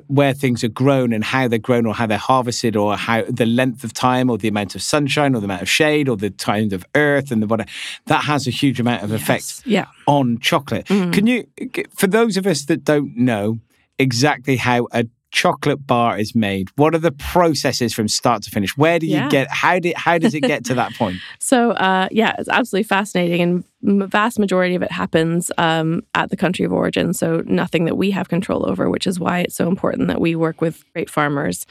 where 0.08 0.34
things 0.34 0.63
are 0.63 0.70
grown 0.70 1.13
and 1.13 1.24
how 1.24 1.48
they're 1.48 1.60
grown, 1.60 1.86
or 1.86 1.94
how 1.94 2.06
they're 2.06 2.17
harvested, 2.17 2.75
or 2.75 2.96
how 2.98 3.24
the 3.29 3.46
length 3.46 3.84
of 3.84 3.94
time, 3.94 4.29
or 4.29 4.38
the 4.38 4.48
amount 4.48 4.75
of 4.75 4.82
sunshine, 4.82 5.36
or 5.36 5.39
the 5.39 5.46
amount 5.46 5.62
of 5.62 5.70
shade, 5.70 6.08
or 6.10 6.17
the 6.17 6.32
kind 6.32 6.74
of 6.74 6.86
earth, 6.96 7.32
and 7.32 7.41
the 7.41 7.48
whatever. 7.48 7.70
That 8.06 8.24
has 8.25 8.48
a 8.48 8.51
huge 8.51 8.79
amount 8.79 9.03
of 9.03 9.12
effect 9.12 9.63
yes. 9.65 9.65
yeah. 9.65 9.86
on 10.06 10.39
chocolate. 10.39 10.86
Mm. 10.88 11.13
Can 11.13 11.27
you, 11.27 11.48
for 11.96 12.08
those 12.08 12.38
of 12.38 12.46
us 12.48 12.65
that 12.65 12.84
don't 12.84 13.15
know 13.15 13.60
exactly 14.00 14.58
how 14.58 14.88
a 14.91 15.06
chocolate 15.32 15.86
bar 15.86 16.17
is 16.17 16.34
made? 16.36 16.70
What 16.75 16.96
are 16.96 17.00
the 17.00 17.12
processes 17.12 17.94
from 17.94 18.08
start 18.08 18.44
to 18.44 18.50
finish? 18.50 18.77
Where 18.77 19.00
do 19.00 19.06
you 19.06 19.15
Yeah. 19.15 19.29
get? 19.29 19.48
How 19.50 19.79
did 19.79 19.96
how 19.96 20.17
does 20.17 20.34
it 20.34 20.41
get 20.41 20.65
to 20.65 20.74
that 20.75 20.94
point? 20.98 21.17
So, 21.39 21.72
uh, 21.72 22.08
yeah, 22.12 22.36
it's 22.39 22.50
absolutely 22.50 22.88
fascinating. 22.88 23.41
And 23.41 23.63
vast 23.82 24.40
majority 24.40 24.76
of 24.76 24.82
it 24.82 24.92
happens 24.92 25.52
um, 25.58 26.02
at 26.16 26.30
the 26.30 26.38
country 26.38 26.66
of 26.66 26.74
origin. 26.74 27.14
So, 27.14 27.44
nothing 27.46 27.86
that 27.86 27.96
we 27.96 28.12
have 28.12 28.30
control 28.30 28.68
over, 28.70 28.90
which 28.90 29.06
is 29.06 29.20
why 29.20 29.40
it's 29.42 29.56
so 29.56 29.68
important 29.68 30.08
that 30.08 30.20
we 30.20 30.36
work 30.36 30.62
with 30.62 30.84
great 30.94 31.10
farmers. 31.10 31.66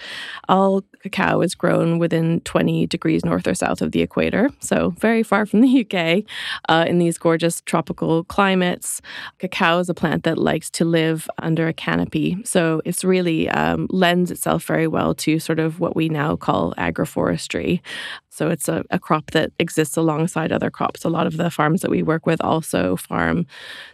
All 0.48 0.82
cacao 1.02 1.40
is 1.40 1.54
grown 1.54 1.98
within 1.98 2.40
20 2.40 2.86
degrees 2.86 3.24
north 3.24 3.46
or 3.46 3.54
south 3.54 3.82
of 3.82 3.92
the 3.92 4.02
equator. 4.02 4.50
So, 4.60 4.90
very 4.90 5.22
far 5.22 5.46
from 5.46 5.62
the 5.62 5.80
UK 5.90 6.24
uh, 6.68 6.84
in 6.88 6.98
these 6.98 7.18
gorgeous 7.18 7.60
tropical 7.62 8.24
climates. 8.24 9.02
Cacao 9.38 9.80
is 9.80 9.88
a 9.88 9.94
plant 9.94 10.22
that 10.24 10.38
likes 10.38 10.70
to 10.70 10.84
live 10.84 11.28
under 11.38 11.66
a 11.66 11.72
canopy. 11.72 12.38
So, 12.44 12.82
it's 12.84 13.04
really 13.04 13.48
um, 13.48 13.88
lends 13.90 14.30
itself 14.30 14.64
very 14.64 14.86
well 14.86 15.14
to 15.16 15.40
sort 15.40 15.58
of 15.58 15.80
what 15.80 15.96
we 15.96 16.08
now 16.08 16.36
call 16.36 16.72
agroforestry. 16.78 17.80
So 18.36 18.50
it's 18.50 18.68
a, 18.68 18.84
a 18.90 18.98
crop 18.98 19.30
that 19.30 19.52
exists 19.58 19.96
alongside 19.96 20.52
other 20.52 20.70
crops. 20.70 21.04
A 21.04 21.08
lot 21.08 21.26
of 21.26 21.38
the 21.38 21.50
farms 21.50 21.80
that 21.80 21.90
we 21.90 22.02
work 22.02 22.26
with 22.26 22.40
also 22.42 22.96
farm 22.96 23.46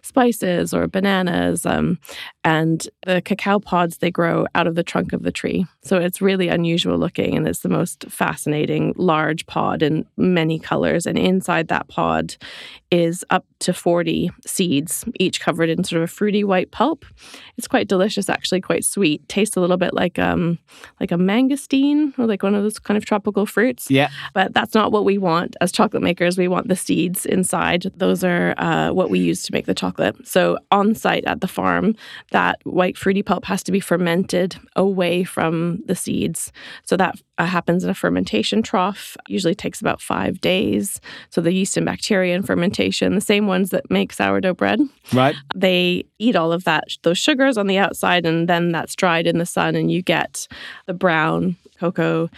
spices 0.02 0.74
or 0.74 0.88
bananas. 0.88 1.64
Um, 1.64 2.00
and 2.42 2.88
the 3.06 3.22
cacao 3.22 3.60
pods, 3.60 3.98
they 3.98 4.10
grow 4.10 4.46
out 4.56 4.66
of 4.66 4.74
the 4.74 4.82
trunk 4.82 5.12
of 5.12 5.22
the 5.22 5.30
tree. 5.30 5.64
So 5.82 5.96
it's 5.98 6.20
really 6.20 6.48
unusual 6.48 6.98
looking 6.98 7.36
and 7.36 7.46
it's 7.46 7.60
the 7.60 7.68
most 7.68 8.04
fascinating 8.08 8.94
large 8.96 9.46
pod 9.46 9.80
in 9.80 10.06
many 10.16 10.58
colors. 10.58 11.06
And 11.06 11.16
inside 11.16 11.68
that 11.68 11.86
pod 11.86 12.36
is 12.90 13.24
up 13.30 13.46
to 13.60 13.72
40 13.72 14.30
seeds, 14.44 15.04
each 15.18 15.40
covered 15.40 15.70
in 15.70 15.84
sort 15.84 16.02
of 16.02 16.10
a 16.10 16.12
fruity 16.12 16.44
white 16.44 16.72
pulp. 16.72 17.04
It's 17.56 17.68
quite 17.68 17.88
delicious, 17.88 18.28
actually, 18.28 18.60
quite 18.60 18.84
sweet. 18.84 19.26
Tastes 19.28 19.56
a 19.56 19.60
little 19.60 19.76
bit 19.76 19.94
like 19.94 20.18
um 20.18 20.58
like 21.00 21.12
a 21.12 21.16
mangosteen 21.16 22.12
or 22.18 22.26
like 22.26 22.42
one 22.42 22.54
of 22.54 22.62
those 22.62 22.78
kind 22.78 22.98
of 22.98 23.04
tropical 23.04 23.46
fruits. 23.46 23.90
Yeah. 23.90 24.10
But 24.32 24.54
that's 24.54 24.74
not 24.74 24.92
what 24.92 25.04
we 25.04 25.18
want 25.18 25.56
as 25.60 25.72
chocolate 25.72 26.02
makers. 26.02 26.38
We 26.38 26.48
want 26.48 26.68
the 26.68 26.76
seeds 26.76 27.26
inside. 27.26 27.90
Those 27.96 28.24
are 28.24 28.54
uh, 28.58 28.90
what 28.92 29.10
we 29.10 29.18
use 29.18 29.42
to 29.44 29.52
make 29.52 29.66
the 29.66 29.74
chocolate. 29.74 30.26
So 30.26 30.58
on 30.70 30.94
site 30.94 31.24
at 31.24 31.40
the 31.40 31.48
farm, 31.48 31.94
that 32.30 32.58
white 32.64 32.96
fruity 32.96 33.22
pulp 33.22 33.44
has 33.46 33.62
to 33.64 33.72
be 33.72 33.80
fermented 33.80 34.56
away 34.76 35.24
from 35.24 35.82
the 35.86 35.94
seeds. 35.94 36.52
So 36.84 36.96
that 36.96 37.16
uh, 37.38 37.46
happens 37.46 37.84
in 37.84 37.90
a 37.90 37.94
fermentation 37.94 38.62
trough. 38.62 39.16
Usually 39.28 39.54
takes 39.54 39.80
about 39.80 40.00
five 40.00 40.40
days. 40.40 41.00
So 41.30 41.40
the 41.40 41.52
yeast 41.52 41.76
and 41.76 41.86
bacteria 41.86 42.34
in 42.34 42.42
fermentation, 42.42 43.14
the 43.14 43.20
same 43.20 43.46
ones 43.46 43.70
that 43.70 43.90
make 43.90 44.12
sourdough 44.12 44.54
bread, 44.54 44.80
Right. 45.12 45.34
they 45.54 46.04
eat 46.18 46.36
all 46.36 46.52
of 46.52 46.64
that 46.64 46.84
those 47.02 47.18
sugars 47.18 47.58
on 47.58 47.66
the 47.66 47.78
outside 47.78 48.24
and 48.24 48.48
then 48.48 48.70
that's 48.72 48.94
dried 48.94 49.26
in 49.26 49.38
the 49.38 49.46
sun 49.46 49.74
and 49.74 49.90
you 49.90 50.02
get 50.02 50.46
the 50.86 50.94
brown 50.94 51.56
cocoa 51.82 52.28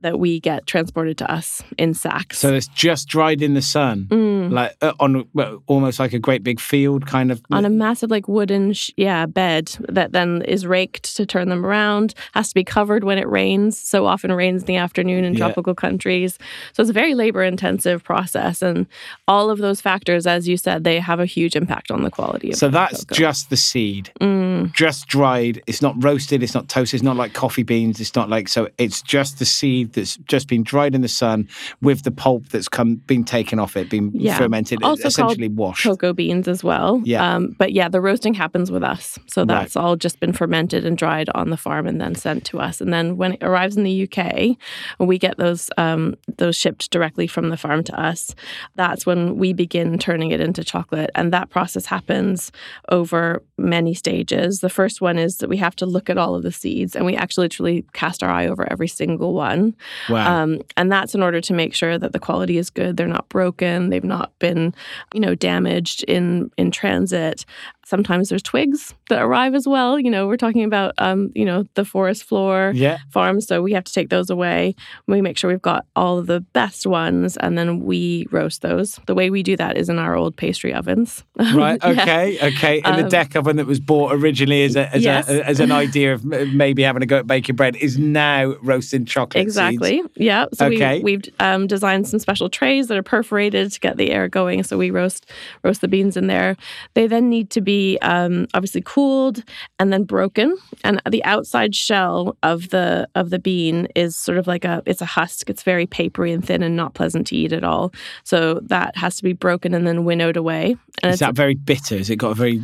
that 0.00 0.18
we 0.18 0.40
get 0.40 0.66
transported 0.66 1.16
to 1.18 1.26
us 1.38 1.62
in 1.82 1.94
sacks 1.94 2.38
So 2.38 2.52
it's 2.58 2.68
just 2.86 3.08
dried 3.08 3.40
in 3.42 3.54
the 3.54 3.62
sun, 3.62 4.06
Mm. 4.10 4.50
like 4.58 4.72
uh, 4.82 4.92
on 5.04 5.10
well, 5.34 5.62
almost 5.66 5.98
like 6.02 6.12
a 6.12 6.18
great 6.18 6.42
big 6.42 6.58
field, 6.60 7.06
kind 7.06 7.30
of. 7.32 7.36
on 7.50 7.64
a 7.64 7.70
massive 7.84 8.10
like 8.10 8.26
wooden 8.28 8.72
sh- 8.72 8.90
yeah 8.96 9.26
bed 9.26 9.64
that 9.98 10.12
then 10.12 10.42
is 10.54 10.66
raked 10.66 11.16
to 11.16 11.22
turn 11.34 11.48
them 11.48 11.64
around 11.64 12.14
has 12.34 12.48
to 12.48 12.54
be 12.54 12.64
covered 12.64 13.02
when 13.04 13.18
it 13.18 13.28
rains 13.40 13.78
so 13.92 14.06
often 14.06 14.32
rains 14.32 14.62
in 14.62 14.66
the 14.66 14.76
afternoon 14.86 15.22
in 15.24 15.32
Yeah. 15.34 15.44
tropical 15.46 15.74
countries 15.74 16.38
so 16.72 16.80
it's 16.82 16.90
a 16.90 17.00
very 17.02 17.14
labor 17.14 17.42
intensive 17.42 18.02
process 18.02 18.62
and 18.62 18.86
all 19.26 19.50
of 19.50 19.58
those 19.58 19.80
factors 19.80 20.26
as 20.26 20.48
you 20.50 20.56
said 20.56 20.84
they 20.84 20.98
have 21.10 21.20
a 21.20 21.26
huge 21.36 21.54
impact 21.62 21.90
on 21.90 22.00
the 22.02 22.10
quality 22.18 22.48
of 22.50 22.56
so 22.56 22.68
that's 22.68 23.04
cocoa. 23.04 23.14
just 23.24 23.50
the 23.50 23.56
seed, 23.68 24.04
Mm. 24.20 24.72
just 24.74 25.06
dried. 25.16 25.54
It's 25.70 25.82
not 25.86 25.94
roasted. 26.08 26.42
It's 26.42 26.54
not 26.58 26.66
toasted. 26.68 26.96
It's 26.98 27.04
not 27.10 27.16
like 27.22 27.32
coffee 27.44 27.62
beans. 27.72 28.00
It's 28.00 28.14
not 28.20 28.28
like 28.28 28.46
so. 28.48 28.68
It's 28.88 29.02
just 29.02 29.38
the 29.38 29.44
seed 29.44 29.92
that's 29.92 30.16
just 30.16 30.48
been 30.48 30.62
dried 30.62 30.94
in 30.94 31.02
the 31.02 31.08
sun 31.08 31.46
with 31.82 32.02
the 32.02 32.10
pulp 32.10 32.48
that's 32.48 32.68
come 32.68 32.96
been 33.06 33.22
taken 33.22 33.58
off 33.58 33.76
it, 33.76 33.90
been 33.90 34.10
Yeah. 34.14 34.36
fermented, 34.38 34.82
Also 34.82 35.06
essentially 35.08 35.48
washed. 35.48 35.84
cocoa 35.84 36.12
beans 36.14 36.48
as 36.48 36.64
well. 36.64 37.00
Yeah. 37.04 37.34
Um, 37.36 37.54
but 37.58 37.72
yeah, 37.72 37.88
the 37.88 38.00
roasting 38.00 38.34
happens 38.34 38.70
with 38.70 38.82
us. 38.82 39.18
So 39.26 39.42
Right. 39.42 39.48
that's 39.48 39.76
all 39.76 39.96
just 39.96 40.20
been 40.20 40.32
fermented 40.32 40.86
and 40.86 40.96
dried 40.96 41.28
on 41.34 41.50
the 41.50 41.56
farm 41.56 41.86
and 41.86 42.00
then 42.00 42.14
sent 42.14 42.44
to 42.46 42.58
us. 42.60 42.80
And 42.80 42.92
then 42.92 43.16
when 43.16 43.34
it 43.34 43.42
arrives 43.42 43.76
in 43.76 43.84
the 43.84 43.92
UK, 44.08 44.56
we 44.98 45.18
get 45.18 45.36
those 45.36 45.68
um, 45.76 46.14
those 46.38 46.56
shipped 46.56 46.90
directly 46.90 47.26
from 47.26 47.50
the 47.50 47.56
farm 47.56 47.84
to 47.84 48.00
us. 48.00 48.34
That's 48.76 49.04
when 49.04 49.36
we 49.36 49.52
begin 49.52 49.98
turning 49.98 50.30
it 50.30 50.40
into 50.40 50.64
chocolate. 50.64 51.10
And 51.14 51.32
that 51.32 51.50
process 51.50 51.86
happens 51.86 52.50
over 52.90 53.42
many 53.58 53.94
stages. 53.94 54.60
The 54.60 54.68
first 54.70 55.00
one 55.00 55.18
is 55.18 55.38
that 55.38 55.48
we 55.48 55.56
have 55.58 55.76
to 55.76 55.86
look 55.86 56.08
at 56.08 56.16
all 56.18 56.34
of 56.34 56.42
the 56.42 56.52
seeds 56.52 56.96
and 56.96 57.04
we 57.04 57.14
actually 57.16 57.44
literally 57.44 57.84
cast 57.92 58.22
our 58.22 58.30
eye 58.30 58.46
over 58.46 58.66
every 58.78 58.86
single 58.86 59.34
one. 59.34 59.74
Wow. 60.08 60.42
Um, 60.42 60.62
and 60.76 60.90
that's 60.92 61.12
in 61.16 61.22
order 61.22 61.40
to 61.40 61.52
make 61.52 61.74
sure 61.74 61.98
that 61.98 62.12
the 62.12 62.20
quality 62.20 62.58
is 62.58 62.70
good. 62.70 62.96
They're 62.96 63.08
not 63.08 63.28
broken. 63.28 63.90
They've 63.90 64.04
not 64.04 64.38
been, 64.38 64.72
you 65.12 65.20
know, 65.20 65.34
damaged 65.34 66.04
in 66.04 66.52
in 66.56 66.70
transit. 66.70 67.44
Sometimes 67.88 68.28
there's 68.28 68.42
twigs 68.42 68.94
that 69.08 69.22
arrive 69.22 69.54
as 69.54 69.66
well. 69.66 69.98
You 69.98 70.10
know, 70.10 70.26
we're 70.26 70.36
talking 70.36 70.62
about, 70.62 70.92
um, 70.98 71.32
you 71.34 71.44
know, 71.44 71.64
the 71.74 71.84
forest 71.86 72.24
floor 72.24 72.72
yeah. 72.74 72.98
farms, 73.10 73.46
so 73.46 73.62
we 73.62 73.72
have 73.72 73.84
to 73.84 73.92
take 73.92 74.10
those 74.10 74.28
away. 74.28 74.74
We 75.06 75.22
make 75.22 75.38
sure 75.38 75.48
we've 75.50 75.62
got 75.62 75.86
all 75.96 76.18
of 76.18 76.26
the 76.26 76.40
best 76.40 76.86
ones, 76.86 77.36
and 77.38 77.56
then 77.56 77.80
we 77.80 78.26
roast 78.30 78.60
those. 78.60 79.00
The 79.06 79.14
way 79.14 79.30
we 79.30 79.42
do 79.42 79.56
that 79.56 79.78
is 79.78 79.88
in 79.88 79.98
our 79.98 80.14
old 80.14 80.36
pastry 80.36 80.72
ovens. 80.74 81.24
Right. 81.54 81.80
Yeah. 81.82 81.90
Okay. 82.02 82.38
Okay. 82.48 82.80
And 82.84 82.98
the 82.98 83.04
Um, 83.04 83.08
deck 83.08 83.34
oven 83.34 83.56
that 83.56 83.66
was 83.66 83.80
bought 83.80 84.12
originally 84.12 84.64
as 84.64 84.76
a 84.76 84.94
as, 84.94 85.02
Yes. 85.02 85.28
a, 85.28 85.46
as 85.48 85.60
an 85.60 85.72
idea 85.84 86.12
of 86.12 86.24
maybe 86.24 86.82
having 86.82 87.02
a 87.02 87.06
go 87.06 87.18
at 87.18 87.26
baking 87.26 87.56
bread 87.56 87.74
is 87.76 87.98
now 87.98 88.54
roasting 88.62 89.06
chocolate. 89.06 89.40
seeds. 89.44 89.56
Exactly. 89.56 90.02
Yeah. 90.16 90.44
So 90.52 90.66
Okay. 90.66 90.98
we, 90.98 91.16
we've 91.16 91.24
um, 91.40 91.66
designed 91.66 92.06
some 92.06 92.18
special 92.20 92.48
trays 92.50 92.88
that 92.88 92.98
are 92.98 93.02
perforated 93.02 93.72
to 93.72 93.80
get 93.80 93.96
the 93.96 94.10
air 94.10 94.28
going. 94.28 94.62
So 94.62 94.76
we 94.76 94.90
roast 94.90 95.26
roast 95.64 95.80
the 95.80 95.88
beans 95.88 96.16
in 96.16 96.26
there. 96.26 96.56
They 96.94 97.06
then 97.06 97.30
need 97.30 97.50
to 97.50 97.60
be 97.78 97.98
um, 98.02 98.46
obviously 98.54 98.82
cooled 98.84 99.42
and 99.78 99.92
then 99.92 100.04
broken. 100.04 100.56
And 100.84 101.00
the 101.08 101.24
outside 101.24 101.74
shell 101.74 102.36
of 102.42 102.70
the 102.70 103.08
of 103.14 103.30
the 103.30 103.38
bean 103.38 103.86
is 103.94 104.16
sort 104.16 104.38
of 104.38 104.46
like 104.46 104.64
a 104.64 104.82
it's 104.86 105.00
a 105.00 105.06
husk. 105.06 105.48
It's 105.48 105.62
very 105.62 105.86
papery 105.86 106.32
and 106.32 106.44
thin 106.44 106.62
and 106.62 106.76
not 106.76 106.94
pleasant 106.94 107.26
to 107.28 107.36
eat 107.36 107.52
at 107.52 107.64
all. 107.64 107.92
So 108.24 108.60
that 108.64 108.96
has 108.96 109.16
to 109.18 109.22
be 109.22 109.32
broken 109.32 109.74
and 109.74 109.86
then 109.86 110.04
winnowed 110.04 110.36
away. 110.36 110.76
And 111.02 111.10
Is 111.10 111.14
it's 111.14 111.20
that 111.20 111.34
very 111.34 111.54
bitter? 111.54 111.96
Has 111.96 112.10
it 112.10 112.16
got 112.16 112.32
a 112.32 112.34
very 112.34 112.62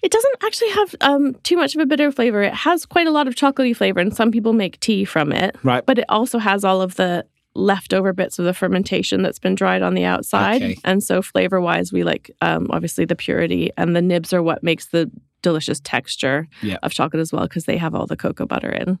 it 0.00 0.12
doesn't 0.12 0.36
actually 0.44 0.70
have 0.70 0.94
um, 1.00 1.34
too 1.42 1.56
much 1.56 1.74
of 1.74 1.80
a 1.80 1.86
bitter 1.86 2.12
flavor. 2.12 2.40
It 2.42 2.54
has 2.54 2.86
quite 2.86 3.08
a 3.08 3.10
lot 3.10 3.26
of 3.26 3.34
chocolatey 3.34 3.74
flavor, 3.74 3.98
and 3.98 4.14
some 4.14 4.30
people 4.30 4.52
make 4.52 4.78
tea 4.78 5.04
from 5.04 5.32
it. 5.32 5.56
Right. 5.64 5.84
But 5.84 5.98
it 5.98 6.04
also 6.08 6.38
has 6.38 6.64
all 6.64 6.80
of 6.80 6.94
the 6.94 7.26
leftover 7.58 8.12
bits 8.12 8.38
of 8.38 8.44
the 8.44 8.54
fermentation 8.54 9.22
that's 9.22 9.38
been 9.38 9.54
dried 9.54 9.82
on 9.82 9.94
the 9.94 10.04
outside. 10.04 10.62
Okay. 10.62 10.78
And 10.84 11.02
so, 11.02 11.20
flavor 11.20 11.60
wise, 11.60 11.92
we 11.92 12.04
like 12.04 12.30
um, 12.40 12.68
obviously 12.70 13.04
the 13.04 13.16
purity, 13.16 13.70
and 13.76 13.94
the 13.94 14.02
nibs 14.02 14.32
are 14.32 14.42
what 14.42 14.62
makes 14.62 14.86
the 14.86 15.10
delicious 15.42 15.80
texture 15.80 16.48
Yeah. 16.62 16.78
of 16.82 16.92
chocolate 16.92 17.20
as 17.20 17.32
well 17.32 17.44
because 17.44 17.64
they 17.64 17.76
have 17.76 17.94
all 17.94 18.06
the 18.06 18.16
cocoa 18.16 18.46
butter 18.46 18.70
in. 18.70 18.98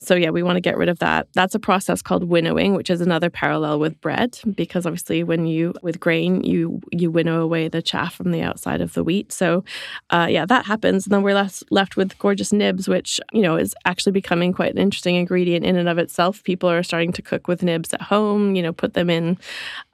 So 0.00 0.14
yeah, 0.14 0.30
we 0.30 0.42
want 0.42 0.56
to 0.56 0.60
get 0.60 0.76
rid 0.76 0.88
of 0.88 0.98
that. 1.00 1.26
That's 1.34 1.54
a 1.54 1.58
process 1.58 2.02
called 2.02 2.24
winnowing, 2.24 2.74
which 2.74 2.90
is 2.90 3.00
another 3.00 3.30
parallel 3.30 3.78
with 3.80 4.00
bread 4.00 4.38
because 4.54 4.86
obviously 4.86 5.22
when 5.24 5.46
you 5.46 5.74
with 5.82 5.98
grain 6.00 6.42
you 6.44 6.80
you 6.92 7.10
winnow 7.10 7.40
away 7.42 7.68
the 7.68 7.82
chaff 7.82 8.14
from 8.14 8.30
the 8.30 8.42
outside 8.42 8.80
of 8.80 8.92
the 8.94 9.02
wheat. 9.04 9.32
So 9.32 9.64
uh, 10.10 10.28
yeah, 10.30 10.46
that 10.46 10.66
happens, 10.66 11.06
and 11.06 11.12
then 11.12 11.22
we're 11.22 11.34
left 11.34 11.64
left 11.70 11.96
with 11.96 12.16
gorgeous 12.18 12.52
nibs, 12.52 12.88
which 12.88 13.20
you 13.32 13.42
know 13.42 13.56
is 13.56 13.74
actually 13.84 14.12
becoming 14.12 14.52
quite 14.52 14.72
an 14.72 14.78
interesting 14.78 15.16
ingredient 15.16 15.64
in 15.64 15.76
and 15.76 15.88
of 15.88 15.98
itself. 15.98 16.42
People 16.44 16.70
are 16.70 16.82
starting 16.82 17.12
to 17.12 17.22
cook 17.22 17.48
with 17.48 17.62
nibs 17.62 17.92
at 17.92 18.02
home. 18.02 18.54
You 18.54 18.62
know, 18.62 18.72
put 18.72 18.94
them 18.94 19.10
in 19.10 19.38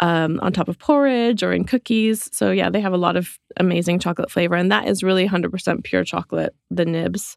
um, 0.01 0.39
on 0.43 0.53
top 0.53 0.69
of 0.69 0.79
porridge 0.79 1.43
or 1.43 1.53
in 1.53 1.65
cookies. 1.65 2.29
So 2.33 2.51
yeah, 2.51 2.71
they 2.71 2.81
have 2.81 2.93
a 2.93 2.99
lot 2.99 3.17
of 3.17 3.39
amazing 3.57 3.99
chocolate 3.99 4.31
flavor, 4.31 4.55
and 4.55 4.71
that 4.71 4.89
is 4.89 5.03
really 5.03 5.29
100% 5.29 5.85
pure 5.85 6.05
chocolate. 6.05 6.55
The 6.71 6.85
nibs. 6.85 7.37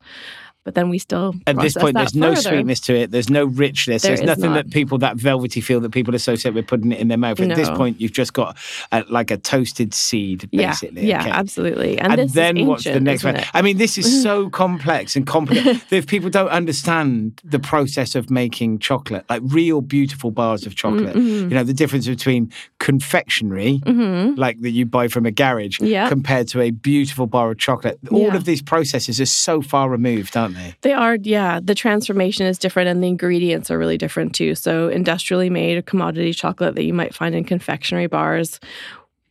But 0.65 0.73
then 0.73 0.89
we 0.89 0.97
still 0.99 1.35
At 1.47 1.57
this 1.59 1.75
point, 1.75 1.95
there's 1.95 2.15
no 2.15 2.33
sweetness 2.33 2.79
to 2.81 2.95
it. 2.95 3.11
There's 3.11 3.29
no 3.29 3.45
richness. 3.45 4.01
There 4.01 4.15
there's 4.17 4.25
nothing 4.25 4.51
not. 4.53 4.65
that 4.65 4.71
people 4.71 4.97
that 4.97 5.15
velvety 5.15 5.61
feel 5.61 5.79
that 5.81 5.91
people 5.91 6.15
associate 6.15 6.55
with 6.55 6.65
putting 6.67 6.91
it 6.91 6.99
in 6.99 7.07
their 7.07 7.19
mouth. 7.19 7.39
At 7.39 7.55
this 7.55 7.69
point, 7.69 8.01
you've 8.01 8.11
just 8.13 8.33
got 8.33 8.57
a, 8.91 9.05
like 9.07 9.29
a 9.31 9.37
toasted 9.37 9.93
seed, 9.93 10.49
basically. 10.51 11.05
yeah, 11.05 11.21
okay. 11.21 11.29
absolutely. 11.29 11.99
And, 11.99 12.19
And, 12.19 12.29
then 12.31 12.57
is 12.57 12.67
what's 12.67 12.83
the 12.83 12.99
next 12.99 13.23
one? 13.23 13.39
I 13.53 13.61
mean, 13.61 13.77
this 13.77 13.97
is 13.99 14.23
so 14.23 14.49
complex 14.63 15.15
and 15.15 15.27
complicated. 15.27 15.81
if 15.91 16.07
people 16.07 16.29
don't 16.31 16.49
understand 16.49 17.39
the 17.43 17.59
process 17.59 18.15
of 18.15 18.31
making 18.31 18.79
chocolate, 18.79 19.23
like 19.29 19.43
real 19.45 19.81
beautiful 19.81 20.31
bars 20.31 20.65
of 20.65 20.75
chocolate, 20.75 21.15
Mm-hmm. 21.15 21.49
you 21.49 21.55
know, 21.55 21.63
the 21.63 21.73
difference 21.73 22.07
between 22.07 22.51
confectionery, 22.79 23.81
like 24.37 24.59
that 24.61 24.71
you 24.71 24.85
buy 24.85 25.07
from 25.09 25.25
a 25.27 25.31
garage, 25.31 25.79
Yeah. 25.79 26.09
compared 26.09 26.47
to 26.49 26.61
a 26.61 26.71
beautiful 26.71 27.27
bar 27.27 27.51
of 27.51 27.57
chocolate. 27.59 27.99
All 28.09 28.19
Yeah. 28.21 28.35
of 28.35 28.45
these 28.45 28.61
processes 28.61 29.21
are 29.21 29.25
so 29.25 29.61
far 29.61 29.89
removed, 29.89 30.35
aren't 30.35 30.54
they? 30.55 30.75
They 30.81 30.93
are, 30.93 31.15
yeah. 31.15 31.59
The 31.61 31.75
transformation 31.75 32.45
is 32.45 32.57
different 32.57 32.89
and 32.89 33.03
the 33.03 33.07
ingredients 33.07 33.69
are 33.69 33.77
really 33.77 33.97
different 33.97 34.33
too. 34.33 34.55
So, 34.55 34.89
industrially 34.89 35.49
made 35.49 35.85
commodity 35.85 36.33
chocolate 36.33 36.75
that 36.75 36.83
you 36.83 36.93
might 36.93 37.13
find 37.13 37.35
in 37.35 37.43
confectionery 37.43 38.07
bars 38.07 38.59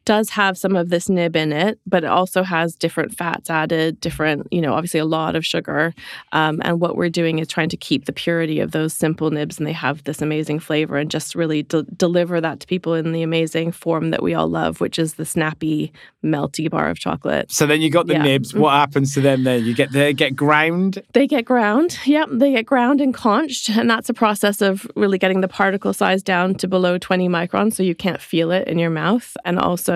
does 0.04 0.30
have 0.30 0.56
some 0.58 0.76
of 0.76 0.88
this 0.90 1.08
nib 1.08 1.37
in 1.37 1.52
it, 1.52 1.78
but 1.87 2.04
it 2.04 2.08
also 2.11 2.42
has 2.42 2.75
different 2.75 3.16
fats 3.16 3.49
added, 3.50 4.00
different, 4.00 4.46
you 4.50 4.61
know, 4.61 4.75
obviously 4.75 5.00
a 5.00 5.04
lot 5.04 5.34
of 5.37 5.44
sugar. 5.46 5.94
Um, 6.32 6.61
and 6.64 6.80
what 6.80 6.96
we're 6.96 7.08
doing 7.11 7.38
is 7.38 7.49
trying 7.49 7.68
to 7.70 7.76
keep 7.76 8.04
the 8.04 8.12
purity 8.12 8.61
of 8.61 8.73
those 8.73 8.92
simple 8.92 9.30
nibs, 9.30 9.58
and 9.58 9.66
they 9.66 9.73
have 9.73 10.04
this 10.04 10.20
amazing 10.20 10.58
flavor, 10.61 10.96
and 10.99 11.11
just 11.11 11.34
really 11.34 11.62
de- 11.62 11.82
deliver 11.84 12.40
that 12.40 12.61
to 12.61 12.66
people 12.66 12.94
in 12.94 13.12
the 13.12 13.23
amazing 13.23 13.73
form 13.73 14.11
that 14.11 14.23
we 14.23 14.34
all 14.34 14.49
love, 14.49 14.80
which 14.80 14.99
is 14.99 15.14
the 15.14 15.25
snappy, 15.25 15.92
melty 16.25 16.68
bar 16.70 16.88
of 16.90 16.99
chocolate. 16.99 17.50
So 17.50 17.66
then 17.66 17.80
you 17.80 17.90
got 17.90 18.06
the 18.06 18.14
Yeah. 18.14 18.23
nibs. 18.23 18.54
What 18.54 18.73
happens 18.73 19.14
to 19.14 19.20
them 19.20 19.44
then? 19.44 19.64
You 19.64 19.75
get 19.75 19.92
they 19.92 20.12
get 20.12 20.34
ground. 20.37 21.02
They 21.12 21.26
get 21.26 21.44
ground. 21.44 21.99
Yep, 22.04 22.28
they 22.32 22.52
get 22.52 22.66
ground 22.66 23.00
and 23.00 23.14
conched, 23.14 23.68
and 23.70 23.88
that's 23.88 24.08
a 24.08 24.14
process 24.14 24.61
of 24.61 24.87
really 24.96 25.18
getting 25.18 25.40
the 25.40 25.49
particle 25.49 25.92
size 25.92 26.23
down 26.23 26.54
to 26.56 26.68
below 26.68 26.99
20 26.99 27.28
microns 27.28 27.75
so 27.75 27.82
you 27.82 27.94
can't 27.94 28.20
feel 28.20 28.50
it 28.50 28.66
in 28.68 28.78
your 28.78 28.90
mouth, 28.90 29.37
and 29.44 29.58
also 29.58 29.93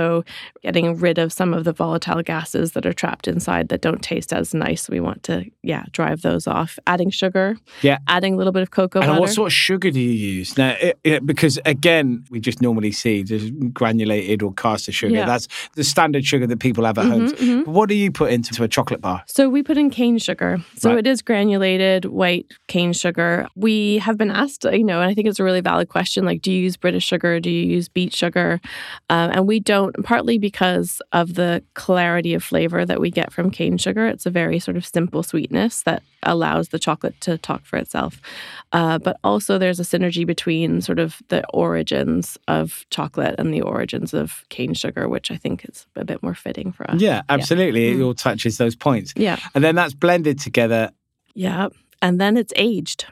getting 0.62 0.96
rid 0.98 1.18
of 1.18 1.32
some 1.32 1.54
of 1.54 1.64
the 1.64 1.72
volatile 1.72 2.22
gases 2.22 2.72
that 2.72 2.84
are 2.86 2.92
trapped 2.92 3.28
inside 3.28 3.68
that 3.68 3.80
don't 3.80 4.02
taste 4.02 4.32
as 4.32 4.54
nice. 4.54 4.88
We 4.88 5.00
want 5.00 5.22
to, 5.24 5.44
yeah, 5.62 5.84
drive 5.92 6.22
those 6.22 6.46
off. 6.46 6.78
Adding 6.86 7.10
sugar, 7.10 7.56
Yeah. 7.82 7.98
adding 8.08 8.34
a 8.34 8.36
little 8.36 8.52
bit 8.52 8.62
of 8.62 8.70
cocoa 8.70 9.00
And 9.00 9.08
butter. 9.08 9.20
what 9.20 9.30
sort 9.30 9.46
of 9.48 9.52
sugar 9.52 9.90
do 9.90 10.00
you 10.00 10.10
use 10.38 10.56
now? 10.58 10.74
It, 10.80 10.98
it- 11.04 11.26
because 11.26 11.58
again, 11.66 12.24
we 12.30 12.40
just 12.40 12.60
normally 12.62 12.92
see 12.92 13.22
just 13.22 13.52
granulated 13.72 14.42
or 14.42 14.52
caster 14.54 14.92
sugar. 14.92 15.14
Yeah. 15.14 15.26
That's 15.26 15.48
the 15.74 15.84
standard 15.84 16.24
sugar 16.24 16.46
that 16.46 16.58
people 16.60 16.84
have 16.84 16.98
at 16.98 17.06
home. 17.06 17.28
Mhm, 17.28 17.64
mhm. 17.64 17.66
What 17.66 17.88
do 17.88 17.94
you 17.94 18.10
put 18.10 18.30
into 18.32 18.62
a 18.62 18.68
chocolate 18.68 19.00
bar? 19.00 19.22
So 19.26 19.48
we 19.48 19.62
put 19.62 19.76
in 19.78 19.90
cane 19.90 20.18
sugar. 20.18 20.58
So 20.76 20.90
Right. 20.90 20.98
it 21.00 21.06
is 21.06 21.22
granulated 21.22 22.04
white 22.06 22.46
cane 22.66 22.92
sugar. 22.92 23.46
We 23.56 23.98
have 23.98 24.16
been 24.18 24.30
asked, 24.30 24.64
you 24.64 24.84
know, 24.84 25.00
and 25.00 25.10
I 25.10 25.14
think 25.14 25.26
it's 25.28 25.40
a 25.40 25.44
really 25.44 25.60
valid 25.60 25.88
question 25.88 26.24
like, 26.24 26.42
do 26.42 26.50
you 26.52 26.60
use 26.62 26.76
British 26.76 27.04
sugar? 27.04 27.40
Do 27.40 27.50
you 27.50 27.64
use 27.76 27.88
beet 27.88 28.14
sugar? 28.14 28.60
Um, 29.10 29.30
and 29.32 29.46
we 29.46 29.60
don't, 29.60 29.87
partly 30.04 30.38
because 30.38 31.00
of 31.12 31.34
the 31.34 31.62
clarity 31.74 32.34
of 32.34 32.42
flavor 32.42 32.84
that 32.84 33.00
we 33.00 33.10
get 33.10 33.32
from 33.32 33.50
cane 33.50 33.78
sugar. 33.78 34.06
It's 34.06 34.26
a 34.26 34.30
very 34.30 34.58
sort 34.58 34.76
of 34.76 34.86
simple 34.86 35.22
sweetness 35.22 35.82
that 35.82 36.02
allows 36.22 36.68
the 36.68 36.78
chocolate 36.78 37.20
to 37.22 37.38
talk 37.38 37.64
for 37.64 37.76
itself. 37.76 38.20
Uh, 38.72 38.98
but 38.98 39.18
also, 39.24 39.58
there's 39.58 39.80
a 39.80 39.84
synergy 39.84 40.26
between 40.26 40.80
sort 40.80 40.98
of 40.98 41.22
the 41.28 41.46
origins 41.50 42.38
of 42.48 42.84
chocolate 42.90 43.36
and 43.38 43.52
the 43.52 43.62
origins 43.62 44.14
of 44.14 44.44
cane 44.48 44.74
sugar, 44.74 45.08
which 45.08 45.30
I 45.30 45.36
think 45.36 45.64
is 45.68 45.86
a 45.96 46.04
bit 46.04 46.22
more 46.22 46.34
fitting 46.34 46.72
for 46.72 46.90
us. 46.90 47.00
Yeah, 47.00 47.22
absolutely. 47.28 47.92
Mm. 47.92 48.00
It 48.00 48.02
all 48.02 48.14
touches 48.14 48.58
those 48.58 48.76
points. 48.76 49.12
Yeah. 49.16 49.38
And 49.54 49.62
then 49.62 49.74
that's 49.74 49.94
blended 49.94 50.38
together. 50.38 50.90
Yeah. 51.34 51.68
And 52.02 52.20
then 52.20 52.36
it's 52.36 52.52
aged. 52.56 53.06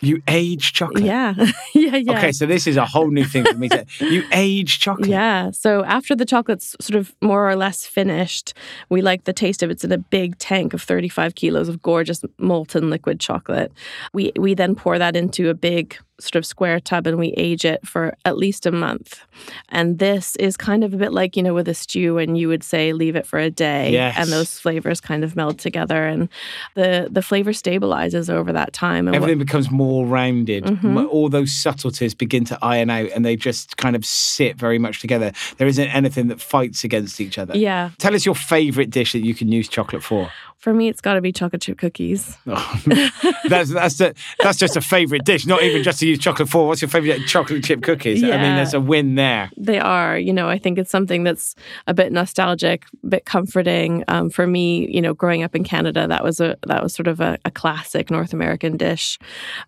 You 0.00 0.22
age 0.28 0.72
chocolate. 0.72 1.04
Yeah. 1.04 1.34
yeah. 1.74 1.96
Yeah. 1.96 2.18
Okay, 2.18 2.32
so 2.32 2.46
this 2.46 2.66
is 2.66 2.76
a 2.76 2.86
whole 2.86 3.10
new 3.10 3.24
thing 3.24 3.44
for 3.44 3.54
me. 3.54 3.68
To, 3.68 3.84
you 4.00 4.24
age 4.32 4.78
chocolate. 4.78 5.08
Yeah. 5.08 5.50
So 5.50 5.84
after 5.84 6.14
the 6.14 6.24
chocolate's 6.24 6.76
sort 6.80 6.96
of 6.96 7.14
more 7.20 7.48
or 7.48 7.56
less 7.56 7.84
finished, 7.84 8.54
we 8.88 9.02
like 9.02 9.24
the 9.24 9.32
taste 9.32 9.62
of 9.62 9.70
it. 9.70 9.74
It's 9.74 9.84
in 9.84 9.92
a 9.92 9.98
big 9.98 10.38
tank 10.38 10.74
of 10.74 10.82
35 10.82 11.34
kilos 11.34 11.68
of 11.68 11.82
gorgeous 11.82 12.24
molten 12.38 12.90
liquid 12.90 13.18
chocolate. 13.20 13.72
We 14.12 14.32
we 14.36 14.54
then 14.54 14.74
pour 14.74 14.98
that 14.98 15.16
into 15.16 15.48
a 15.48 15.54
big 15.54 15.96
sort 16.20 16.36
of 16.36 16.44
square 16.44 16.80
tub 16.80 17.06
and 17.06 17.16
we 17.18 17.28
age 17.36 17.64
it 17.64 17.86
for 17.86 18.14
at 18.24 18.36
least 18.36 18.66
a 18.66 18.72
month. 18.72 19.20
And 19.68 19.98
this 20.00 20.34
is 20.36 20.56
kind 20.56 20.82
of 20.82 20.92
a 20.92 20.96
bit 20.96 21.12
like, 21.12 21.36
you 21.36 21.42
know, 21.44 21.54
with 21.54 21.68
a 21.68 21.74
stew 21.74 22.18
and 22.18 22.36
you 22.36 22.48
would 22.48 22.64
say 22.64 22.92
leave 22.92 23.14
it 23.14 23.24
for 23.26 23.38
a 23.38 23.50
day 23.50 23.92
Yes. 23.92 24.16
and 24.18 24.30
those 24.32 24.58
flavors 24.58 25.00
kind 25.00 25.22
of 25.22 25.36
meld 25.36 25.58
together 25.60 26.06
and 26.06 26.28
the 26.74 27.08
the 27.10 27.22
flavor 27.22 27.52
stabilizes 27.52 28.28
over 28.28 28.52
that 28.52 28.72
time. 28.72 29.06
What- 29.06 29.14
Everything 29.14 29.38
becomes 29.38 29.70
more 29.70 30.06
rounded. 30.06 30.64
Mhm. 30.64 31.08
All 31.08 31.28
those 31.28 31.52
subtleties 31.52 32.14
begin 32.14 32.44
to 32.46 32.58
iron 32.62 32.90
out 32.90 33.10
and 33.14 33.24
they 33.24 33.36
just 33.36 33.76
kind 33.76 33.94
of 33.94 34.04
sit 34.04 34.56
very 34.56 34.78
much 34.78 35.00
together. 35.00 35.30
There 35.58 35.68
isn't 35.68 35.88
anything 35.94 36.26
that 36.28 36.40
fights 36.40 36.82
against 36.84 37.20
each 37.20 37.38
other. 37.38 37.56
yeah. 37.56 37.90
Tell 37.98 38.14
us 38.14 38.26
your 38.26 38.34
favorite 38.34 38.90
dish 38.90 39.12
that 39.12 39.20
you 39.24 39.34
can 39.34 39.52
use 39.52 39.68
chocolate 39.68 40.02
for. 40.02 40.30
For 40.58 40.74
me, 40.74 40.88
it's 40.88 41.00
got 41.00 41.14
to 41.14 41.20
be 41.20 41.30
chocolate 41.32 41.62
chip 41.62 41.78
cookies. 41.78 42.36
Oh, 42.48 42.80
that's 43.48 43.70
that's 43.72 43.98
the, 43.98 44.12
that's 44.42 44.58
just 44.58 44.76
a 44.76 44.80
favorite 44.80 45.24
dish, 45.24 45.46
not 45.46 45.62
even 45.62 45.84
just 45.84 46.00
to 46.00 46.07
use 46.08 46.18
chocolate 46.18 46.48
for. 46.48 46.66
What's 46.66 46.82
your 46.82 46.88
favorite 46.88 47.26
chocolate 47.26 47.64
chip 47.64 47.82
cookies? 47.82 48.22
I 48.22 48.28
mean, 48.28 48.56
there's 48.56 48.74
a 48.74 48.80
win 48.80 49.14
there. 49.14 49.50
They 49.56 49.78
are, 49.78 50.18
you 50.18 50.32
know, 50.32 50.48
I 50.48 50.58
think 50.58 50.78
it's 50.78 50.90
something 50.90 51.24
that's 51.24 51.54
a 51.86 51.94
bit 51.94 52.12
nostalgic, 52.12 52.84
a 53.04 53.06
bit 53.06 53.24
comforting. 53.24 54.04
Um, 54.08 54.30
for 54.30 54.46
me, 54.46 54.88
you 54.90 55.00
know, 55.00 55.14
growing 55.14 55.42
up 55.42 55.54
in 55.54 55.64
Canada, 55.64 56.06
that 56.08 56.24
was 56.24 56.40
a 56.40 56.56
that 56.66 56.82
was 56.82 56.94
sort 56.94 57.06
of 57.06 57.20
a, 57.20 57.38
a 57.44 57.50
classic 57.50 58.10
North 58.10 58.32
American 58.32 58.76
dish, 58.76 59.18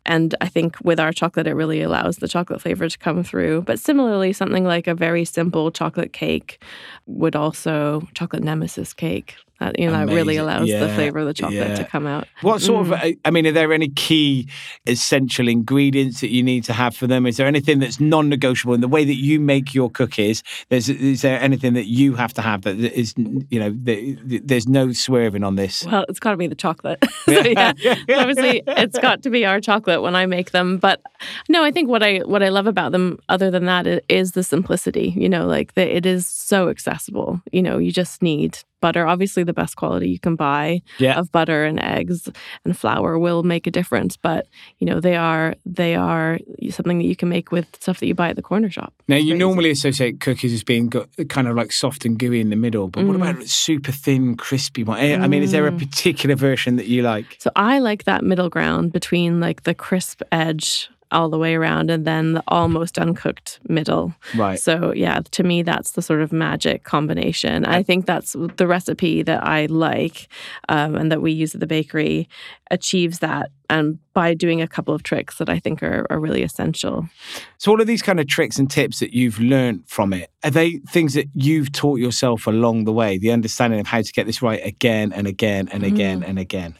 and 0.07 0.35
I 0.41 0.49
think 0.49 0.77
with 0.83 1.01
our 1.01 1.13
chocolate, 1.13 1.47
it 1.47 1.55
really 1.55 1.83
allows 1.83 2.17
the 2.17 2.29
chocolate 2.29 2.61
flavor 2.61 2.89
to 2.89 2.99
come 2.99 3.23
through. 3.23 3.63
But 3.63 3.79
similarly, 3.79 4.33
something 4.33 4.65
like 4.65 4.87
a 4.87 4.95
very 4.95 5.25
simple 5.25 5.71
chocolate 5.71 6.13
cake 6.13 6.63
would 7.07 7.37
also 7.37 8.09
chocolate 8.15 8.43
nemesis 8.43 8.93
cake. 8.93 9.37
That 9.61 9.79
you 9.79 9.87
know, 9.87 9.93
that 9.93 10.07
really 10.07 10.37
Amazing. 10.39 10.41
allows 10.41 10.89
the 10.89 10.95
flavor 10.95 11.19
of 11.19 11.27
the 11.27 11.35
chocolate 11.35 11.69
yeah. 11.69 11.75
to 11.77 11.85
come 11.85 12.07
out. 12.07 12.27
What 12.41 12.63
sort 12.63 12.87
Mm. 12.87 12.93
of? 13.13 13.19
I 13.27 13.31
mean, 13.31 13.47
are 13.47 13.53
there 13.53 13.73
any 13.73 13.89
key 13.91 14.49
essential 14.87 15.49
ingredients 15.49 16.21
that 16.23 16.31
you 16.31 16.43
need 16.43 16.65
to 16.65 16.73
have 16.73 16.97
for 16.97 17.07
them? 17.07 17.27
Is 17.27 17.37
there 17.37 17.47
anything 17.47 17.79
that's 17.79 18.01
non-negotiable 18.01 18.73
in 18.75 18.81
the 18.81 18.89
way 18.89 19.05
that 19.05 19.17
you 19.17 19.39
make 19.39 19.75
your 19.75 19.91
cookies? 19.91 20.43
There's, 20.71 20.89
is 20.89 21.21
there 21.23 21.39
anything 21.41 21.75
that 21.75 21.87
you 21.87 22.15
have 22.15 22.33
to 22.35 22.43
have 22.43 22.63
that 22.63 22.79
is, 22.79 23.15
you 23.51 23.61
know, 23.61 23.71
that, 23.85 24.41
there's 24.45 24.67
no 24.67 24.93
swerving 24.93 25.45
on 25.45 25.57
this? 25.57 25.85
Well, 25.85 26.07
it's 26.09 26.21
got 26.21 26.31
to 26.31 26.37
be 26.39 26.47
the 26.47 26.55
chocolate. 26.55 27.05
so, 27.27 27.33
yeah, 27.33 27.73
obviously, 28.09 28.63
it's 28.67 28.99
got 28.99 29.23
to 29.25 29.31
be 29.31 29.45
our 29.45 29.61
chocolate 29.61 30.01
when 30.01 30.17
I 30.17 30.25
make 30.25 30.53
them. 30.53 30.79
But 30.79 31.03
no, 31.51 31.63
I 31.63 31.71
think 31.71 31.91
what 31.91 32.03
I 32.03 32.19
what 32.21 32.43
I 32.43 32.49
love 32.49 32.67
about 32.67 32.93
them, 32.93 33.19
other 33.29 33.51
than 33.51 33.67
that, 33.67 33.87
is 34.09 34.33
the 34.33 34.43
simplicity. 34.43 35.13
You 35.17 35.29
know, 35.29 35.47
like 35.47 35.75
the, 35.75 35.97
it 35.97 36.07
is 36.07 36.27
so 36.27 36.71
accessible. 36.71 37.41
You 37.53 37.63
know, 37.63 37.77
you 37.77 37.93
just 37.93 38.23
need 38.23 38.59
butter. 38.81 39.07
Obviously, 39.07 39.43
the 39.45 39.53
best 39.53 39.77
quality 39.77 40.09
you 40.09 40.19
can 40.19 40.37
buy 40.37 40.83
Yeah. 40.99 41.19
of 41.19 41.31
butter 41.33 41.65
and 41.65 41.79
eggs 41.83 42.29
and 42.65 42.77
flour 42.77 43.19
will 43.19 43.43
make 43.43 43.67
a 43.67 43.71
difference. 43.71 44.17
But 44.17 44.47
you 44.79 44.87
know, 44.87 45.01
they 45.01 45.17
are 45.17 45.55
they 45.67 45.95
are 45.95 46.39
something 46.71 46.99
that 46.99 47.05
you 47.05 47.17
can 47.17 47.29
make 47.29 47.53
with 47.53 47.67
stuff 47.81 48.01
that 48.01 48.07
you 48.07 48.15
buy 48.15 48.29
at 48.31 48.37
the 48.37 48.43
corner 48.43 48.71
shop. 48.71 48.93
Now, 49.09 49.17
you 49.17 49.33
Crazy. 49.33 49.39
normally 49.39 49.71
associate 49.71 50.21
cookies 50.21 50.53
as 50.53 50.65
being 50.65 50.89
go- 50.89 51.07
kind 51.29 51.49
of 51.49 51.57
like 51.57 51.73
soft 51.73 52.05
and 52.05 52.19
gooey 52.19 52.41
in 52.41 52.51
the 52.51 52.57
middle, 52.57 52.89
but 52.89 53.05
what 53.05 53.17
Mm. 53.17 53.23
about 53.31 53.45
super 53.49 53.93
thin, 53.93 54.37
crispy 54.37 54.85
one? 54.85 54.99
Eh, 54.99 55.17
I 55.17 55.27
mean, 55.29 55.43
is 55.43 55.53
there 55.53 55.67
a 55.67 55.73
Mm. 55.73 55.79
particular 55.79 56.35
version 56.37 56.77
that 56.77 56.87
you 56.87 57.03
like? 57.03 57.37
So 57.39 57.51
I 57.57 57.79
like 57.79 58.05
that 58.05 58.25
middle 58.25 58.49
ground 58.49 58.93
between 58.93 59.41
like 59.41 59.63
the 59.65 59.75
crisp 59.75 60.23
edge 60.33 60.89
all 61.13 61.29
the 61.29 61.39
way 61.39 61.55
around 61.55 61.91
and 61.91 62.07
then 62.07 62.35
the 62.35 62.43
almost 62.49 62.99
uncooked 62.99 63.61
middle. 63.69 64.15
Right. 64.35 64.59
So 64.59 64.93
yeah, 64.93 65.21
to 65.31 65.43
me 65.43 65.63
that's 65.63 65.93
the 65.93 66.03
sort 66.03 66.21
of 66.21 66.33
magic 66.33 66.85
combination. 66.85 67.65
I 67.65 67.83
think 67.83 68.07
that's 68.07 68.37
the 68.57 68.67
recipe 68.67 69.23
that 69.23 69.45
I 69.45 69.67
like 69.67 70.29
um, 70.69 70.95
and 70.95 71.11
that 71.11 71.23
we 71.23 71.33
use 71.33 71.55
at 71.55 71.61
the 71.61 71.67
bakery 71.67 72.29
achieves 72.71 73.19
that 73.19 73.51
and 73.71 73.99
by 74.13 74.35
doing 74.35 74.61
a 74.61 74.67
couple 74.67 74.93
of 74.93 75.05
tricks 75.05 75.39
that 75.39 75.49
I 75.49 75.61
think 75.61 75.83
are, 75.83 76.05
are 76.11 76.19
really 76.19 76.43
essential. 76.43 77.09
So, 77.57 77.71
all 77.71 77.81
of 77.81 77.87
these 77.87 78.03
kind 78.03 78.19
of 78.19 78.27
tricks 78.27 78.59
and 78.59 78.69
tips 78.69 78.99
that 78.99 79.15
you've 79.15 79.39
learned 79.39 79.85
from 79.87 80.13
it, 80.13 80.31
are 80.43 80.51
they 80.51 80.79
things 80.91 81.15
that 81.15 81.29
you've 81.35 81.71
taught 81.73 82.01
yourself 82.01 82.47
along 82.47 82.85
the 82.85 82.93
way? 82.93 83.17
The 83.17 83.31
understanding 83.31 83.79
of 83.79 83.87
how 83.87 84.03
to 84.03 84.13
get 84.13 84.27
this 84.27 84.43
right 84.43 84.61
again 84.65 85.13
and 85.13 85.27
again 85.27 85.69
and 85.71 85.85
again 85.85 86.25
and 86.25 86.39
again? 86.39 86.75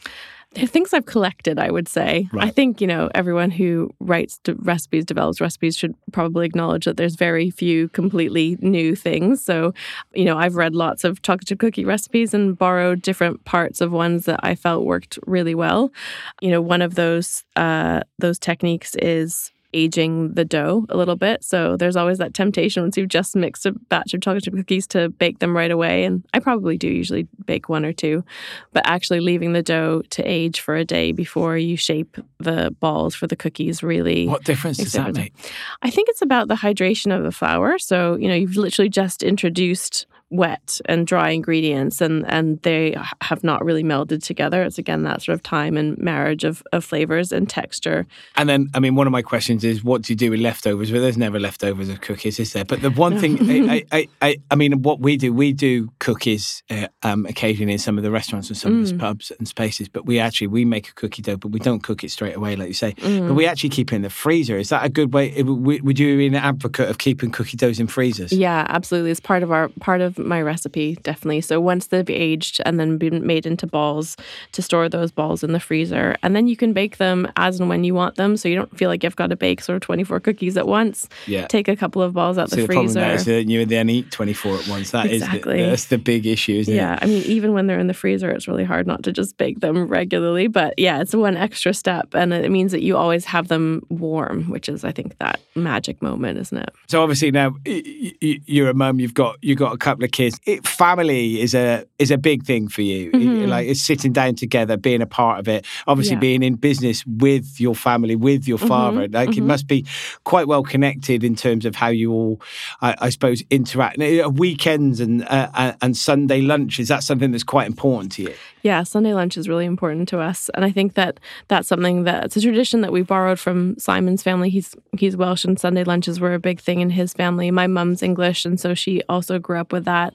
They're 0.55 0.67
things 0.67 0.93
I've 0.93 1.07
collected, 1.07 1.61
I 1.61 1.71
would 1.71 1.87
say. 1.87 2.29
I 2.37 2.51
think, 2.51 2.81
you 2.81 2.87
know, 2.89 3.09
everyone 3.15 3.53
who 3.53 3.91
writes 4.01 4.41
recipes, 4.57 5.05
develops 5.05 5.41
recipes 5.41 5.77
should 5.77 5.95
probably 6.11 6.45
acknowledge 6.45 6.87
that 6.87 6.97
there's 6.97 7.15
very 7.15 7.51
few 7.51 7.89
completely 7.91 8.57
new 8.61 8.97
things. 8.97 9.45
So, 9.45 9.73
you 10.13 10.25
know, 10.25 10.37
I've 10.37 10.57
read 10.57 10.75
lots 10.75 11.05
of 11.05 11.23
chocolate 11.23 11.47
chip 11.47 11.61
cookie 11.61 11.85
recipes 11.85 12.35
and 12.35 12.59
borrowed 12.59 13.01
different 13.01 13.45
parts 13.45 13.81
of 13.81 13.93
ones 13.93 14.25
that 14.25 14.41
I 14.43 14.57
felt 14.57 14.85
worked 14.85 15.21
really 15.25 15.55
well. 15.55 15.93
You 16.41 16.51
know, 16.51 16.61
one 16.61 16.83
of 16.83 16.97
those 16.97 17.45
uh, 17.55 18.01
those 18.19 18.41
techniques 18.41 18.97
is 18.97 19.53
aging 19.73 20.35
the 20.35 20.45
dough 20.45 20.87
a 20.89 20.97
little 20.97 21.17
bit. 21.17 21.45
So 21.45 21.77
there's 21.77 21.97
always 21.97 22.19
that 22.19 22.35
temptation 22.35 22.83
once 22.83 22.97
you've 22.97 23.09
just 23.09 23.37
mixed 23.37 23.67
a 23.67 23.73
batch 23.73 24.15
of 24.15 24.21
chocolate 24.21 24.45
chip 24.45 24.55
cookies 24.55 24.87
to 24.89 25.09
bake 25.09 25.39
them 25.39 25.57
right 25.57 25.71
away. 25.71 26.05
And 26.05 26.25
I 26.35 26.41
probably 26.41 26.77
do 26.77 26.89
usually 26.89 27.29
bake 27.45 27.69
one 27.69 27.85
or 27.85 27.93
two, 27.93 28.25
but 28.73 28.87
actually 28.87 29.21
leaving 29.21 29.53
the 29.53 29.63
dough 29.63 30.03
to 30.11 30.23
age 30.23 30.61
for 30.61 30.77
a 30.77 30.85
day 30.85 31.13
before 31.13 31.57
you 31.57 31.77
shape 31.77 32.17
the 32.39 32.75
balls 32.81 33.15
for 33.15 33.27
the 33.27 33.37
cookies 33.37 33.83
really. 33.83 34.27
What 34.27 34.45
difference 34.45 34.79
does 34.79 34.93
that 34.93 35.15
make? 35.15 35.35
I 35.83 35.91
think 35.91 36.09
it's 36.09 36.23
about 36.23 36.49
the 36.49 36.57
hydration 36.57 37.17
of 37.17 37.23
the 37.23 37.33
flour. 37.33 37.79
So, 37.79 38.17
you 38.17 38.29
know, 38.29 38.35
you've 38.35 38.57
literally 38.57 38.89
just 38.89 39.23
introduced 39.23 40.07
wet 40.31 40.81
and 40.87 41.07
dry 41.09 41.31
ingredients 41.31 42.01
and 42.01 42.25
and 42.29 42.63
they 42.63 42.97
have 43.21 43.43
not 43.43 43.65
really 43.65 43.83
melded 43.83 44.23
together. 44.23 44.63
It's 44.63 44.79
again 44.79 45.03
that 45.03 45.23
sort 45.23 45.35
of 45.35 45.43
time 45.43 45.77
and 45.77 45.99
marriage 45.99 46.45
of, 46.45 46.63
of 46.73 46.85
flavors 46.85 47.33
and 47.33 47.49
texture. 47.49 48.07
And 48.37 48.49
then 48.49 48.69
i 48.75 48.79
mean 48.79 48.95
one 48.95 49.07
of 49.07 49.11
my 49.11 49.23
questions 49.23 49.65
is 49.65 49.83
what 49.83 50.03
do 50.03 50.13
you 50.13 50.17
do 50.17 50.31
with 50.31 50.41
leftovers? 50.41 50.93
Well 50.93 51.03
there's 51.03 51.19
never 51.19 51.41
leftovers 51.41 51.89
of 51.89 52.01
cookies 52.01 52.39
is 52.39 52.53
there? 52.53 52.65
But 52.65 52.83
the 52.83 52.91
one 52.91 53.19
thing 53.19 53.39
I, 53.69 53.85
I, 53.93 54.09
I, 54.23 54.37
I 54.53 54.55
mean 54.55 54.83
what 54.83 55.01
we 55.01 55.17
do 55.17 55.33
we 55.33 55.53
do 55.53 55.91
cookies 55.99 56.63
uh, 56.71 56.87
um, 57.03 57.27
occasionally 57.27 57.73
in 57.73 57.79
some 57.79 57.99
of 57.99 58.05
the 58.05 58.11
restaurants 58.11 58.49
and 58.49 58.57
some 58.57 58.75
mm. 58.75 58.83
of 58.83 58.89
the 58.89 58.99
pubs 58.99 59.33
and 59.37 59.49
spaces 59.49 59.89
but 59.89 60.07
we 60.07 60.21
actually 60.21 60.47
we 60.47 60.65
make 60.65 60.89
a 60.89 60.95
cookie 60.95 61.23
dough 61.23 61.37
but 61.37 61.49
we 61.49 61.59
don't 61.59 61.83
cook 61.83 62.05
it 62.05 62.11
straight 62.11 62.37
away 62.37 62.55
like 62.55 62.69
you 62.69 62.75
say. 62.75 62.93
Mm. 62.93 63.29
but 63.29 63.35
we 63.35 63.47
actually 63.47 63.71
keep 63.71 63.93
it 63.93 63.97
in 63.97 64.03
the 64.03 64.11
freezer. 64.11 64.57
Is 64.59 64.69
that 64.69 64.85
a 64.85 64.89
good 64.89 65.13
way 65.13 65.43
would 65.43 65.99
you 65.99 66.17
be 66.17 66.29
an 66.29 66.37
advocate 66.37 66.89
of 66.89 66.99
keeping 66.99 67.33
cookie 67.33 67.57
doughs 67.57 67.81
in 67.81 67.89
freezers? 67.89 68.33
Yeah 68.33 68.65
absolutely. 68.69 69.11
It's 69.11 69.19
part 69.19 69.43
of 69.43 69.51
our 69.51 69.69
part 69.81 70.01
of 70.01 70.20
my 70.27 70.41
recipe, 70.43 70.97
definitely. 71.03 71.41
So 71.41 71.61
once 71.61 71.89
they've 71.89 72.09
aged 72.09 72.61
and 72.65 72.79
then 72.79 72.99
been 72.99 73.27
made 73.27 73.47
into 73.47 73.67
balls, 73.67 74.17
to 74.53 74.63
store 74.63 74.89
those 74.89 75.11
balls 75.11 75.43
in 75.43 75.53
the 75.53 75.61
freezer. 75.61 76.17
And 76.23 76.35
then 76.35 76.49
you 76.49 76.57
can 76.57 76.73
bake 76.73 76.97
them 76.99 77.31
as 77.37 77.61
and 77.61 77.69
when 77.69 77.85
you 77.85 77.95
want 77.95 78.17
them. 78.17 78.37
So 78.37 78.49
you 78.49 78.57
don't 78.57 78.77
feel 78.77 78.89
like 78.89 79.05
you've 79.05 79.17
got 79.17 79.29
to 79.29 79.37
bake 79.37 79.61
sort 79.61 79.77
of 79.77 79.83
24 79.83 80.21
cookies 80.21 80.57
at 80.57 80.67
once. 80.67 81.09
Yeah. 81.27 81.47
Take 81.47 81.69
a 81.69 81.77
couple 81.77 82.03
of 82.03 82.13
balls 82.13 82.39
out 82.39 82.51
so 82.51 82.57
the, 82.57 82.63
the 82.63 82.67
freezer. 82.67 83.01
Problem 83.01 83.17
is 83.17 83.25
that 83.27 83.49
you 83.49 83.65
then 83.67 83.91
eat 83.91 84.11
24 84.11 84.57
at 84.57 84.69
once. 84.69 84.91
That 84.91 85.07
exactly. 85.07 85.61
is 85.61 85.65
the, 85.65 85.71
that's 85.71 85.85
the 85.87 85.99
big 85.99 86.27
issue, 86.27 86.55
isn't 86.55 86.75
yeah. 86.75 86.95
it? 86.95 86.99
Yeah. 86.99 86.99
I 87.03 87.07
mean, 87.07 87.23
even 87.25 87.53
when 87.53 87.67
they're 87.67 87.79
in 87.79 87.87
the 87.87 87.95
freezer, 87.95 88.31
it's 88.31 88.49
really 88.49 88.65
hard 88.65 88.87
not 88.87 89.03
to 89.05 89.13
just 89.13 89.37
bake 89.37 89.61
them 89.61 89.87
regularly. 89.87 90.49
But 90.49 90.75
yeah, 90.79 91.01
it's 91.01 91.15
one 91.15 91.37
extra 91.37 91.75
step. 91.75 92.15
And 92.15 92.33
it 92.33 92.51
means 92.51 92.73
that 92.73 92.83
you 92.83 92.97
always 92.97 93.25
have 93.27 93.49
them 93.49 93.83
warm, 93.89 94.51
which 94.51 94.69
is, 94.69 94.85
I 94.85 94.93
think, 94.93 95.19
that 95.19 95.41
magic 95.55 96.03
moment, 96.03 96.39
isn't 96.39 96.59
it? 96.59 96.71
So 96.89 97.03
obviously 97.03 97.31
now 97.31 97.55
you're 97.65 98.71
a 98.71 98.75
mum, 98.75 99.01
you've 99.01 99.15
got, 99.15 99.37
you've 99.43 99.59
got 99.59 99.75
a 99.75 99.79
couple 99.79 100.05
of 100.05 100.10
kids. 100.11 100.39
It, 100.45 100.67
family 100.67 101.41
is 101.41 101.55
a 101.55 101.87
is 101.99 102.11
a 102.11 102.19
big 102.19 102.45
thing 102.45 102.69
for 102.69 102.83
you. 102.83 103.11
Mm-hmm. 103.13 103.49
Like 103.49 103.69
it's 103.69 103.83
sitting 103.83 104.13
down 104.13 104.35
together, 104.35 104.77
being 104.77 105.03
a 105.03 105.07
part 105.07 105.39
of 105.39 105.49
it. 105.49 105.65
Obviously, 105.87 106.15
yeah. 106.15 106.21
being 106.21 106.43
in 106.43 106.55
business 106.57 107.05
with 107.07 107.61
your 107.61 107.75
family, 107.75 108.17
with 108.17 108.47
your 108.47 108.59
mm-hmm. 108.59 108.69
father. 108.69 109.01
Mm-hmm. 109.03 109.15
Like 109.15 109.31
mm-hmm. 109.31 109.43
it 109.43 109.47
must 109.47 109.67
be 109.67 109.87
quite 110.25 110.47
well 110.47 110.63
connected 110.63 111.25
in 111.25 111.37
terms 111.37 111.65
of 111.65 111.75
how 111.75 111.89
you 111.89 112.13
all, 112.13 112.41
I, 112.81 112.97
I 112.99 113.11
suppose, 113.11 113.43
interact. 113.51 114.01
Uh, 114.01 114.31
weekends 114.35 115.01
and 115.01 115.25
uh, 115.29 115.75
and 115.81 115.97
Sunday 115.97 116.41
lunch 116.41 116.79
is 116.79 116.89
that 116.89 117.03
something 117.03 117.31
that's 117.31 117.45
quite 117.45 117.67
important 117.67 118.13
to 118.13 118.23
you? 118.23 118.35
Yeah, 118.63 118.83
Sunday 118.83 119.15
lunch 119.15 119.39
is 119.39 119.49
really 119.49 119.65
important 119.65 120.09
to 120.11 120.19
us, 120.21 120.51
and 120.55 120.65
I 120.65 120.71
think 120.71 120.95
that 120.95 121.19
that's 121.49 121.69
something 121.69 122.05
that 122.05 122.25
it's 122.25 122.37
a 122.37 122.41
tradition 122.41 122.83
that 122.83 122.93
we 122.93 123.03
borrowed 123.03 123.41
from 123.41 123.79
Simon's 123.79 124.23
family. 124.23 124.51
He's 124.51 124.77
he's 124.99 125.17
Welsh, 125.17 125.45
and 125.45 125.59
Sunday 125.59 125.85
lunches 125.85 126.21
were 126.21 126.35
a 126.35 126.39
big 126.39 126.61
thing 126.61 126.81
in 126.81 126.91
his 126.91 127.15
family. 127.15 127.51
My 127.51 127.67
mum's 127.67 128.03
English, 128.03 128.45
and 128.45 128.61
so 128.61 128.75
she 128.75 129.03
also 129.09 129.39
grew 129.39 129.59
up 129.59 129.73
with 129.73 129.87
that. 129.87 130.15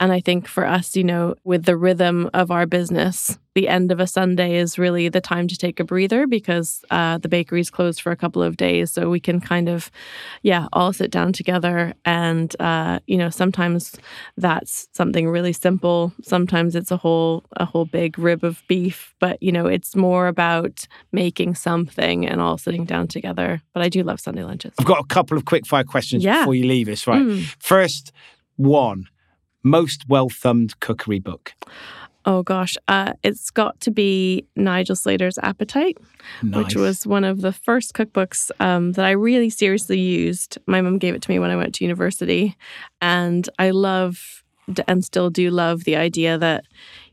And 0.00 0.12
I 0.12 0.20
think 0.20 0.48
for 0.48 0.66
us, 0.66 0.96
you 0.96 1.04
know, 1.04 1.36
with 1.44 1.64
the 1.64 1.76
rhythm 1.76 2.30
of 2.34 2.50
our 2.50 2.66
business, 2.66 3.38
the 3.54 3.68
end 3.68 3.92
of 3.92 4.00
a 4.00 4.06
Sunday 4.06 4.56
is 4.56 4.78
really 4.78 5.08
the 5.08 5.20
time 5.20 5.46
to 5.48 5.56
take 5.56 5.78
a 5.78 5.84
breather 5.84 6.26
because 6.26 6.84
uh, 6.90 7.18
the 7.18 7.28
bakery's 7.28 7.70
closed 7.70 8.00
for 8.00 8.10
a 8.10 8.16
couple 8.16 8.42
of 8.42 8.56
days. 8.56 8.90
So 8.90 9.08
we 9.08 9.20
can 9.20 9.40
kind 9.40 9.68
of, 9.68 9.90
yeah, 10.42 10.66
all 10.72 10.92
sit 10.92 11.10
down 11.10 11.32
together. 11.32 11.94
And, 12.04 12.54
uh, 12.60 12.98
you 13.06 13.16
know, 13.16 13.30
sometimes 13.30 13.96
that's 14.36 14.88
something 14.92 15.28
really 15.28 15.52
simple. 15.52 16.12
Sometimes 16.22 16.74
it's 16.74 16.90
a 16.90 16.96
whole, 16.96 17.44
a 17.56 17.64
whole 17.64 17.84
big 17.84 18.18
rib 18.18 18.42
of 18.42 18.62
beef. 18.66 19.14
But, 19.20 19.40
you 19.42 19.52
know, 19.52 19.66
it's 19.66 19.94
more 19.94 20.26
about 20.26 20.86
making 21.12 21.54
something 21.54 22.26
and 22.26 22.40
all 22.40 22.58
sitting 22.58 22.84
down 22.84 23.06
together. 23.06 23.62
But 23.72 23.82
I 23.82 23.88
do 23.88 24.02
love 24.02 24.18
Sunday 24.20 24.42
lunches. 24.42 24.74
I've 24.78 24.86
got 24.86 25.00
a 25.00 25.06
couple 25.06 25.36
of 25.36 25.44
quick 25.44 25.66
fire 25.66 25.84
questions 25.84 26.24
yeah. 26.24 26.40
before 26.40 26.56
you 26.56 26.66
leave 26.66 26.88
us, 26.88 27.06
right? 27.06 27.22
Mm. 27.22 27.44
First 27.60 28.12
one 28.56 29.08
most 29.64 30.08
well 30.08 30.28
thumbed 30.28 30.78
cookery 30.80 31.18
book. 31.18 31.54
Oh 32.26 32.42
gosh, 32.42 32.76
uh, 32.88 33.12
it's 33.22 33.50
got 33.50 33.80
to 33.80 33.90
be 33.90 34.46
Nigel 34.56 34.96
Slater's 34.96 35.38
Appetite, 35.38 35.98
nice. 36.42 36.64
which 36.64 36.76
was 36.76 37.06
one 37.06 37.24
of 37.24 37.42
the 37.42 37.52
first 37.52 37.92
cookbooks 37.92 38.50
um, 38.60 38.92
that 38.92 39.04
I 39.04 39.10
really 39.10 39.50
seriously 39.50 40.00
used. 40.00 40.56
My 40.66 40.80
mom 40.80 40.98
gave 40.98 41.14
it 41.14 41.22
to 41.22 41.30
me 41.30 41.38
when 41.38 41.50
I 41.50 41.56
went 41.56 41.74
to 41.76 41.84
university, 41.84 42.56
and 43.02 43.48
I 43.58 43.70
love 43.70 44.42
and 44.88 45.04
still 45.04 45.28
do 45.28 45.50
love 45.50 45.84
the 45.84 45.96
idea 45.96 46.38
that 46.38 46.64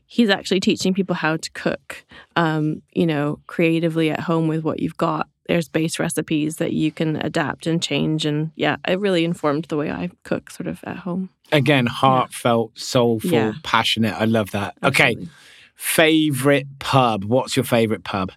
he's 0.06 0.30
actually 0.30 0.60
teaching 0.60 0.94
people 0.94 1.14
how 1.14 1.36
to 1.36 1.50
cook, 1.52 2.04
um, 2.36 2.82
you 2.92 3.06
know, 3.06 3.40
creatively 3.46 4.10
at 4.10 4.20
home 4.20 4.48
with 4.48 4.64
what 4.64 4.80
you've 4.80 4.96
got. 4.96 5.28
There's 5.46 5.68
base 5.68 5.98
recipes 5.98 6.56
that 6.56 6.72
you 6.72 6.92
can 6.92 7.16
adapt 7.16 7.66
and 7.66 7.82
change, 7.82 8.24
and 8.24 8.52
yeah, 8.54 8.76
it 8.86 8.98
really 8.98 9.24
informed 9.24 9.64
the 9.66 9.76
way 9.76 9.90
I 9.90 10.10
cook, 10.24 10.50
sort 10.50 10.66
of 10.66 10.80
at 10.84 10.98
home 10.98 11.30
again, 11.52 11.86
heartfelt, 11.86 12.78
soulful, 12.78 13.30
yeah. 13.30 13.52
passionate. 13.62 14.14
I 14.14 14.24
love 14.24 14.50
that. 14.52 14.74
Absolutely. 14.82 15.24
Okay. 15.24 15.30
Favorite 15.74 16.78
pub. 16.78 17.24
What's 17.24 17.56
your 17.56 17.64
favorite 17.64 18.04
pub? 18.04 18.32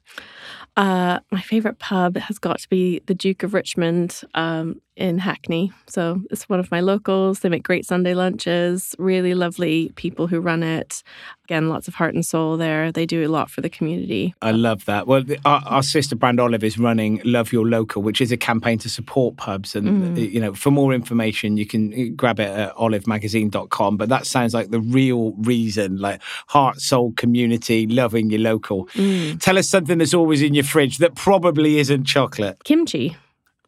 Uh, 0.77 1.19
my 1.31 1.41
favorite 1.41 1.79
pub 1.79 2.17
has 2.17 2.37
got 2.37 2.59
to 2.59 2.69
be 2.69 3.01
the 3.05 3.15
Duke 3.15 3.43
of 3.43 3.53
Richmond 3.53 4.21
um, 4.33 4.81
in 4.97 5.17
Hackney. 5.17 5.71
So 5.87 6.21
it's 6.31 6.47
one 6.47 6.59
of 6.59 6.71
my 6.71 6.79
locals. 6.79 7.39
They 7.39 7.49
make 7.49 7.63
great 7.63 7.85
Sunday 7.85 8.13
lunches, 8.13 8.95
really 8.97 9.33
lovely 9.33 9.91
people 9.95 10.27
who 10.27 10.39
run 10.39 10.63
it. 10.63 11.03
Again, 11.45 11.69
lots 11.69 11.87
of 11.87 11.93
heart 11.93 12.15
and 12.15 12.25
soul 12.25 12.57
there. 12.57 12.91
They 12.91 13.05
do 13.05 13.25
a 13.25 13.29
lot 13.29 13.51
for 13.51 13.61
the 13.61 13.69
community. 13.69 14.33
I 14.41 14.51
love 14.51 14.85
that. 14.85 15.05
Well, 15.05 15.23
our, 15.45 15.61
our 15.65 15.83
sister 15.83 16.15
brand 16.15 16.39
Olive 16.39 16.63
is 16.63 16.79
running 16.79 17.21
Love 17.23 17.51
Your 17.51 17.67
Local, 17.67 18.01
which 18.01 18.19
is 18.19 18.31
a 18.31 18.37
campaign 18.37 18.79
to 18.79 18.89
support 18.89 19.37
pubs. 19.37 19.75
And, 19.75 20.17
mm. 20.17 20.31
you 20.33 20.39
know, 20.39 20.53
for 20.53 20.71
more 20.71 20.93
information, 20.93 21.55
you 21.55 21.67
can 21.67 22.15
grab 22.15 22.39
it 22.39 22.49
at 22.49 22.73
olivemagazine.com. 22.75 23.97
But 23.97 24.09
that 24.09 24.25
sounds 24.25 24.53
like 24.53 24.71
the 24.71 24.81
real 24.81 25.33
reason 25.33 25.97
like 25.97 26.21
heart, 26.47 26.81
soul, 26.81 27.11
community, 27.13 27.85
loving 27.85 28.29
your 28.29 28.41
local. 28.41 28.87
Mm. 28.87 29.39
Tell 29.39 29.57
us 29.57 29.69
something 29.69 29.99
that's 29.99 30.13
always 30.13 30.41
in 30.41 30.53
your 30.53 30.64
fridge 30.65 30.97
that 30.97 31.15
probably 31.15 31.79
isn't 31.79 32.05
chocolate. 32.05 32.63
Kimchi. 32.63 33.15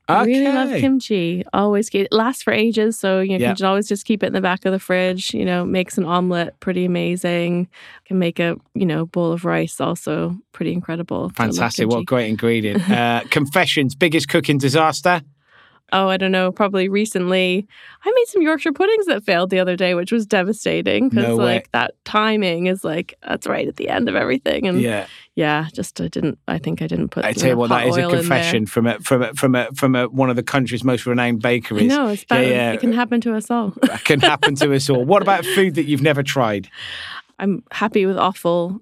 I 0.10 0.24
really 0.24 0.46
love 0.46 0.70
kimchi. 0.80 1.44
Always 1.52 1.90
get 1.90 2.06
it 2.06 2.14
lasts 2.14 2.42
for 2.42 2.54
ages, 2.54 2.98
so 2.98 3.20
you, 3.20 3.38
know, 3.38 3.50
you 3.50 3.56
can 3.56 3.66
always 3.66 3.90
just 3.90 4.06
keep 4.06 4.24
it 4.24 4.28
in 4.28 4.34
the 4.34 4.42
back 4.42 4.66
of 4.66 4.72
the 4.72 4.80
fridge. 4.80 5.34
You 5.34 5.44
know, 5.44 5.66
makes 5.66 5.98
an 5.98 6.06
omelet 6.06 6.58
pretty 6.62 6.86
amazing. 6.86 7.68
Can 8.06 8.18
make 8.18 8.40
a 8.40 8.56
you 8.74 8.86
know 8.86 9.06
bowl 9.06 9.34
of 9.34 9.44
rice 9.44 9.82
also 9.82 10.38
pretty 10.54 10.72
incredible. 10.72 11.30
Fantastic! 11.32 11.90
What 11.90 12.06
great 12.06 12.30
ingredient. 12.30 12.90
uh, 12.90 13.24
confessions: 13.30 13.96
biggest 13.96 14.30
cooking 14.30 14.58
disaster 14.58 15.22
oh, 15.93 16.08
I 16.08 16.17
don't 16.17 16.32
know, 16.32 16.52
probably 16.52 16.89
recently, 16.89 17.67
I 18.04 18.12
made 18.12 18.28
some 18.28 18.41
Yorkshire 18.41 18.73
puddings 18.73 19.06
that 19.06 19.23
failed 19.23 19.50
the 19.50 19.60
other 19.60 19.76
day, 19.76 19.93
which 19.93 20.12
was 20.12 20.26
devastating 20.26 21.10
because 21.10 21.28
no 21.28 21.36
like 21.36 21.71
that 21.71 21.93
timing 22.06 22.67
is 22.67 22.84
like 22.84 23.15
that's 23.28 23.47
right 23.47 23.67
at 23.67 23.78
the 23.78 23.89
end 23.89 24.10
of 24.10 24.15
everything, 24.15 24.67
and 24.67 24.82
yeah, 24.82 25.08
yeah, 25.36 25.67
just 25.73 26.00
I 26.02 26.08
didn't. 26.08 26.39
I 26.47 26.58
think 26.58 26.82
I 26.82 26.88
didn't 26.88 27.10
put. 27.10 27.26
I 27.26 27.34
tell 27.34 27.50
you 27.50 27.58
what, 27.58 27.69
that 27.69 27.88
is 27.88 27.97
a 27.97 28.10
confession 28.10 28.65
from 28.65 28.88
a 28.88 29.00
from 29.00 29.21
a 29.23 29.34
from 29.34 29.56
a 29.56 29.71
from 29.73 29.95
a, 29.95 30.08
one 30.10 30.30
of 30.30 30.36
the 30.36 30.43
country's 30.43 30.84
most 30.84 31.06
renowned 31.06 31.41
bakeries. 31.41 31.88
No, 31.88 32.08
it's 32.08 32.26
bad. 32.26 32.47
Yeah, 32.47 32.50
yeah. 32.50 32.71
It 32.73 32.80
can 32.80 32.93
happen 32.93 33.21
to 33.21 33.36
us 33.36 33.50
all. 33.50 33.73
it 33.84 34.04
can 34.04 34.19
happen 34.19 34.56
to 34.56 34.73
us 34.73 34.89
all. 34.89 35.06
What 35.06 35.21
about 35.21 35.45
food 35.45 35.76
that 35.76 35.86
you've 35.86 36.02
never 36.02 36.23
tried? 36.23 36.69
I'm 37.39 37.63
happy 37.71 38.06
with 38.06 38.17
offal 38.17 38.82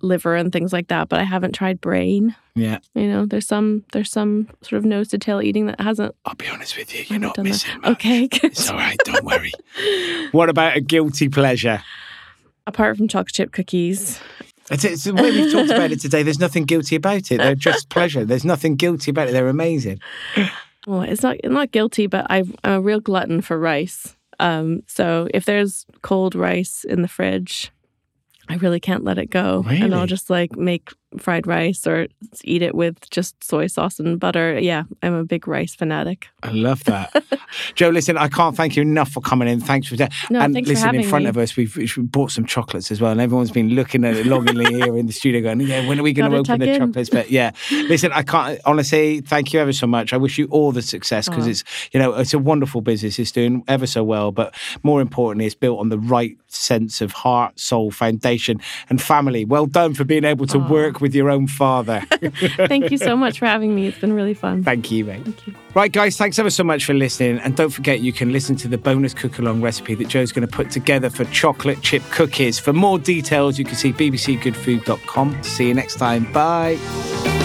liver 0.00 0.34
and 0.36 0.52
things 0.52 0.72
like 0.72 0.88
that, 0.88 1.08
but 1.08 1.20
I 1.20 1.24
haven't 1.24 1.52
tried 1.52 1.80
brain. 1.80 2.34
Yeah. 2.54 2.78
You 2.94 3.08
know, 3.08 3.26
there's 3.26 3.46
some 3.46 3.84
there's 3.92 4.10
some 4.10 4.48
sort 4.62 4.78
of 4.78 4.84
nose 4.84 5.08
to 5.08 5.18
tail 5.18 5.40
eating 5.40 5.66
that 5.66 5.80
hasn't. 5.80 6.14
I'll 6.24 6.34
be 6.34 6.48
honest 6.48 6.76
with 6.76 6.94
you, 6.94 7.04
you're 7.08 7.18
not 7.18 7.38
missing 7.38 7.80
much. 7.80 7.90
Okay, 7.92 8.28
good. 8.28 8.44
It's 8.44 8.70
all 8.70 8.76
right, 8.76 8.98
don't 9.04 9.24
worry. 9.24 9.52
what 10.32 10.48
about 10.48 10.76
a 10.76 10.80
guilty 10.80 11.28
pleasure? 11.28 11.82
Apart 12.66 12.96
from 12.96 13.08
chocolate 13.08 13.34
chip 13.34 13.52
cookies. 13.52 14.20
It's, 14.70 14.84
it's 14.84 15.04
the 15.04 15.14
way 15.14 15.30
we've 15.30 15.50
talked 15.50 15.70
about 15.70 15.92
it 15.92 16.00
today. 16.00 16.22
There's 16.22 16.38
nothing 16.38 16.64
guilty 16.64 16.96
about 16.96 17.30
it. 17.30 17.38
They're 17.38 17.54
just 17.54 17.88
pleasure. 17.90 18.26
There's 18.26 18.44
nothing 18.44 18.76
guilty 18.76 19.10
about 19.10 19.28
it. 19.28 19.32
They're 19.32 19.48
amazing. 19.48 20.00
Well, 20.86 21.02
it's 21.02 21.22
not 21.22 21.36
not 21.44 21.72
guilty, 21.72 22.06
but 22.06 22.26
i 22.28 22.38
am 22.38 22.54
a 22.64 22.80
real 22.80 23.00
glutton 23.00 23.40
for 23.40 23.58
rice. 23.58 24.16
Um, 24.40 24.82
so 24.86 25.28
if 25.34 25.44
there's 25.44 25.84
cold 26.02 26.34
rice 26.34 26.84
in 26.84 27.02
the 27.02 27.08
fridge, 27.08 27.72
I 28.48 28.56
really 28.56 28.80
can't 28.80 29.04
let 29.04 29.18
it 29.18 29.26
go. 29.30 29.62
Really? 29.62 29.82
And 29.82 29.94
I'll 29.94 30.06
just 30.06 30.30
like 30.30 30.56
make 30.56 30.90
fried 31.16 31.46
rice 31.46 31.86
or 31.86 32.08
eat 32.44 32.62
it 32.62 32.74
with 32.74 33.08
just 33.10 33.42
soy 33.42 33.66
sauce 33.66 33.98
and 33.98 34.20
butter. 34.20 34.58
Yeah, 34.58 34.84
I'm 35.02 35.14
a 35.14 35.24
big 35.24 35.48
rice 35.48 35.74
fanatic. 35.74 36.28
I 36.42 36.50
love 36.50 36.84
that. 36.84 37.24
Jo, 37.74 37.88
listen, 37.88 38.18
I 38.18 38.28
can't 38.28 38.54
thank 38.54 38.76
you 38.76 38.82
enough 38.82 39.10
for 39.10 39.20
coming 39.20 39.48
in. 39.48 39.60
Thanks 39.60 39.88
for 39.88 39.96
that. 39.96 40.12
No, 40.30 40.40
and 40.40 40.52
listen, 40.54 40.94
in 40.94 41.08
front 41.08 41.24
me. 41.24 41.28
of 41.30 41.38
us, 41.38 41.56
we've, 41.56 41.74
we've, 41.76 41.96
bought 41.98 42.30
some 42.30 42.44
chocolates 42.44 42.90
as 42.90 43.00
well. 43.00 43.10
And 43.10 43.20
everyone's 43.20 43.50
been 43.50 43.70
looking 43.70 44.04
at 44.04 44.16
it 44.16 44.26
longingly 44.26 44.66
here 44.74 44.96
in 44.96 45.06
the 45.06 45.12
studio 45.12 45.40
going, 45.40 45.60
yeah, 45.60 45.86
when 45.88 45.98
are 45.98 46.02
we 46.02 46.12
going 46.12 46.30
to 46.30 46.36
open 46.36 46.60
the 46.60 46.72
in. 46.72 46.78
chocolates? 46.78 47.08
But 47.08 47.30
yeah, 47.30 47.52
listen, 47.70 48.12
I 48.12 48.22
can't, 48.22 48.60
honestly, 48.66 49.20
thank 49.22 49.52
you 49.52 49.60
ever 49.60 49.72
so 49.72 49.86
much. 49.86 50.12
I 50.12 50.18
wish 50.18 50.36
you 50.38 50.46
all 50.50 50.72
the 50.72 50.82
success 50.82 51.28
because 51.28 51.46
oh. 51.46 51.50
it's, 51.50 51.64
you 51.92 52.00
know, 52.00 52.14
it's 52.14 52.34
a 52.34 52.38
wonderful 52.38 52.80
business. 52.80 53.18
It's 53.18 53.32
doing 53.32 53.64
ever 53.66 53.86
so 53.86 54.04
well. 54.04 54.30
But 54.30 54.54
more 54.82 55.00
importantly, 55.00 55.46
it's 55.46 55.54
built 55.54 55.80
on 55.80 55.88
the 55.88 55.98
right 55.98 56.36
sense 56.48 57.00
of 57.00 57.12
heart, 57.12 57.58
soul, 57.58 57.90
foundation, 57.90 58.60
and 58.90 59.00
family. 59.00 59.44
Well 59.44 59.66
done 59.66 59.94
for 59.94 60.04
being 60.04 60.24
able 60.24 60.46
to 60.48 60.58
oh. 60.58 60.68
work 60.68 60.97
cook 60.98 61.02
with 61.02 61.14
your 61.14 61.30
own 61.30 61.46
father. 61.46 62.00
Thank 62.66 62.90
you 62.90 62.98
so 62.98 63.16
much 63.16 63.38
for 63.38 63.46
having 63.46 63.74
me. 63.74 63.86
It's 63.86 63.98
been 63.98 64.12
really 64.12 64.34
fun. 64.34 64.62
Thank 64.64 64.90
you, 64.90 65.04
mate. 65.04 65.24
Thank 65.24 65.46
you. 65.46 65.54
Right, 65.74 65.92
guys, 65.92 66.16
thanks 66.16 66.38
ever 66.38 66.50
so 66.50 66.64
much 66.64 66.84
for 66.84 66.94
listening. 66.94 67.38
And 67.38 67.56
don't 67.56 67.70
forget, 67.70 68.00
you 68.00 68.12
can 68.12 68.32
listen 68.32 68.56
to 68.56 68.68
the 68.68 68.78
bonus 68.78 69.14
cook 69.14 69.38
along 69.38 69.60
recipe 69.60 69.94
that 69.94 70.08
Jo's 70.08 70.32
going 70.32 70.46
to 70.46 70.52
put 70.52 70.70
together 70.70 71.10
for 71.10 71.24
chocolate 71.26 71.80
chip 71.82 72.02
cookies. 72.10 72.58
For 72.58 72.72
more 72.72 72.98
details, 72.98 73.58
you 73.58 73.64
can 73.64 73.76
see 73.76 73.92
bbcgoodfood.com. 73.92 75.42
See 75.42 75.68
you 75.68 75.74
next 75.74 75.96
time. 75.96 76.30
Bye. 76.32 77.37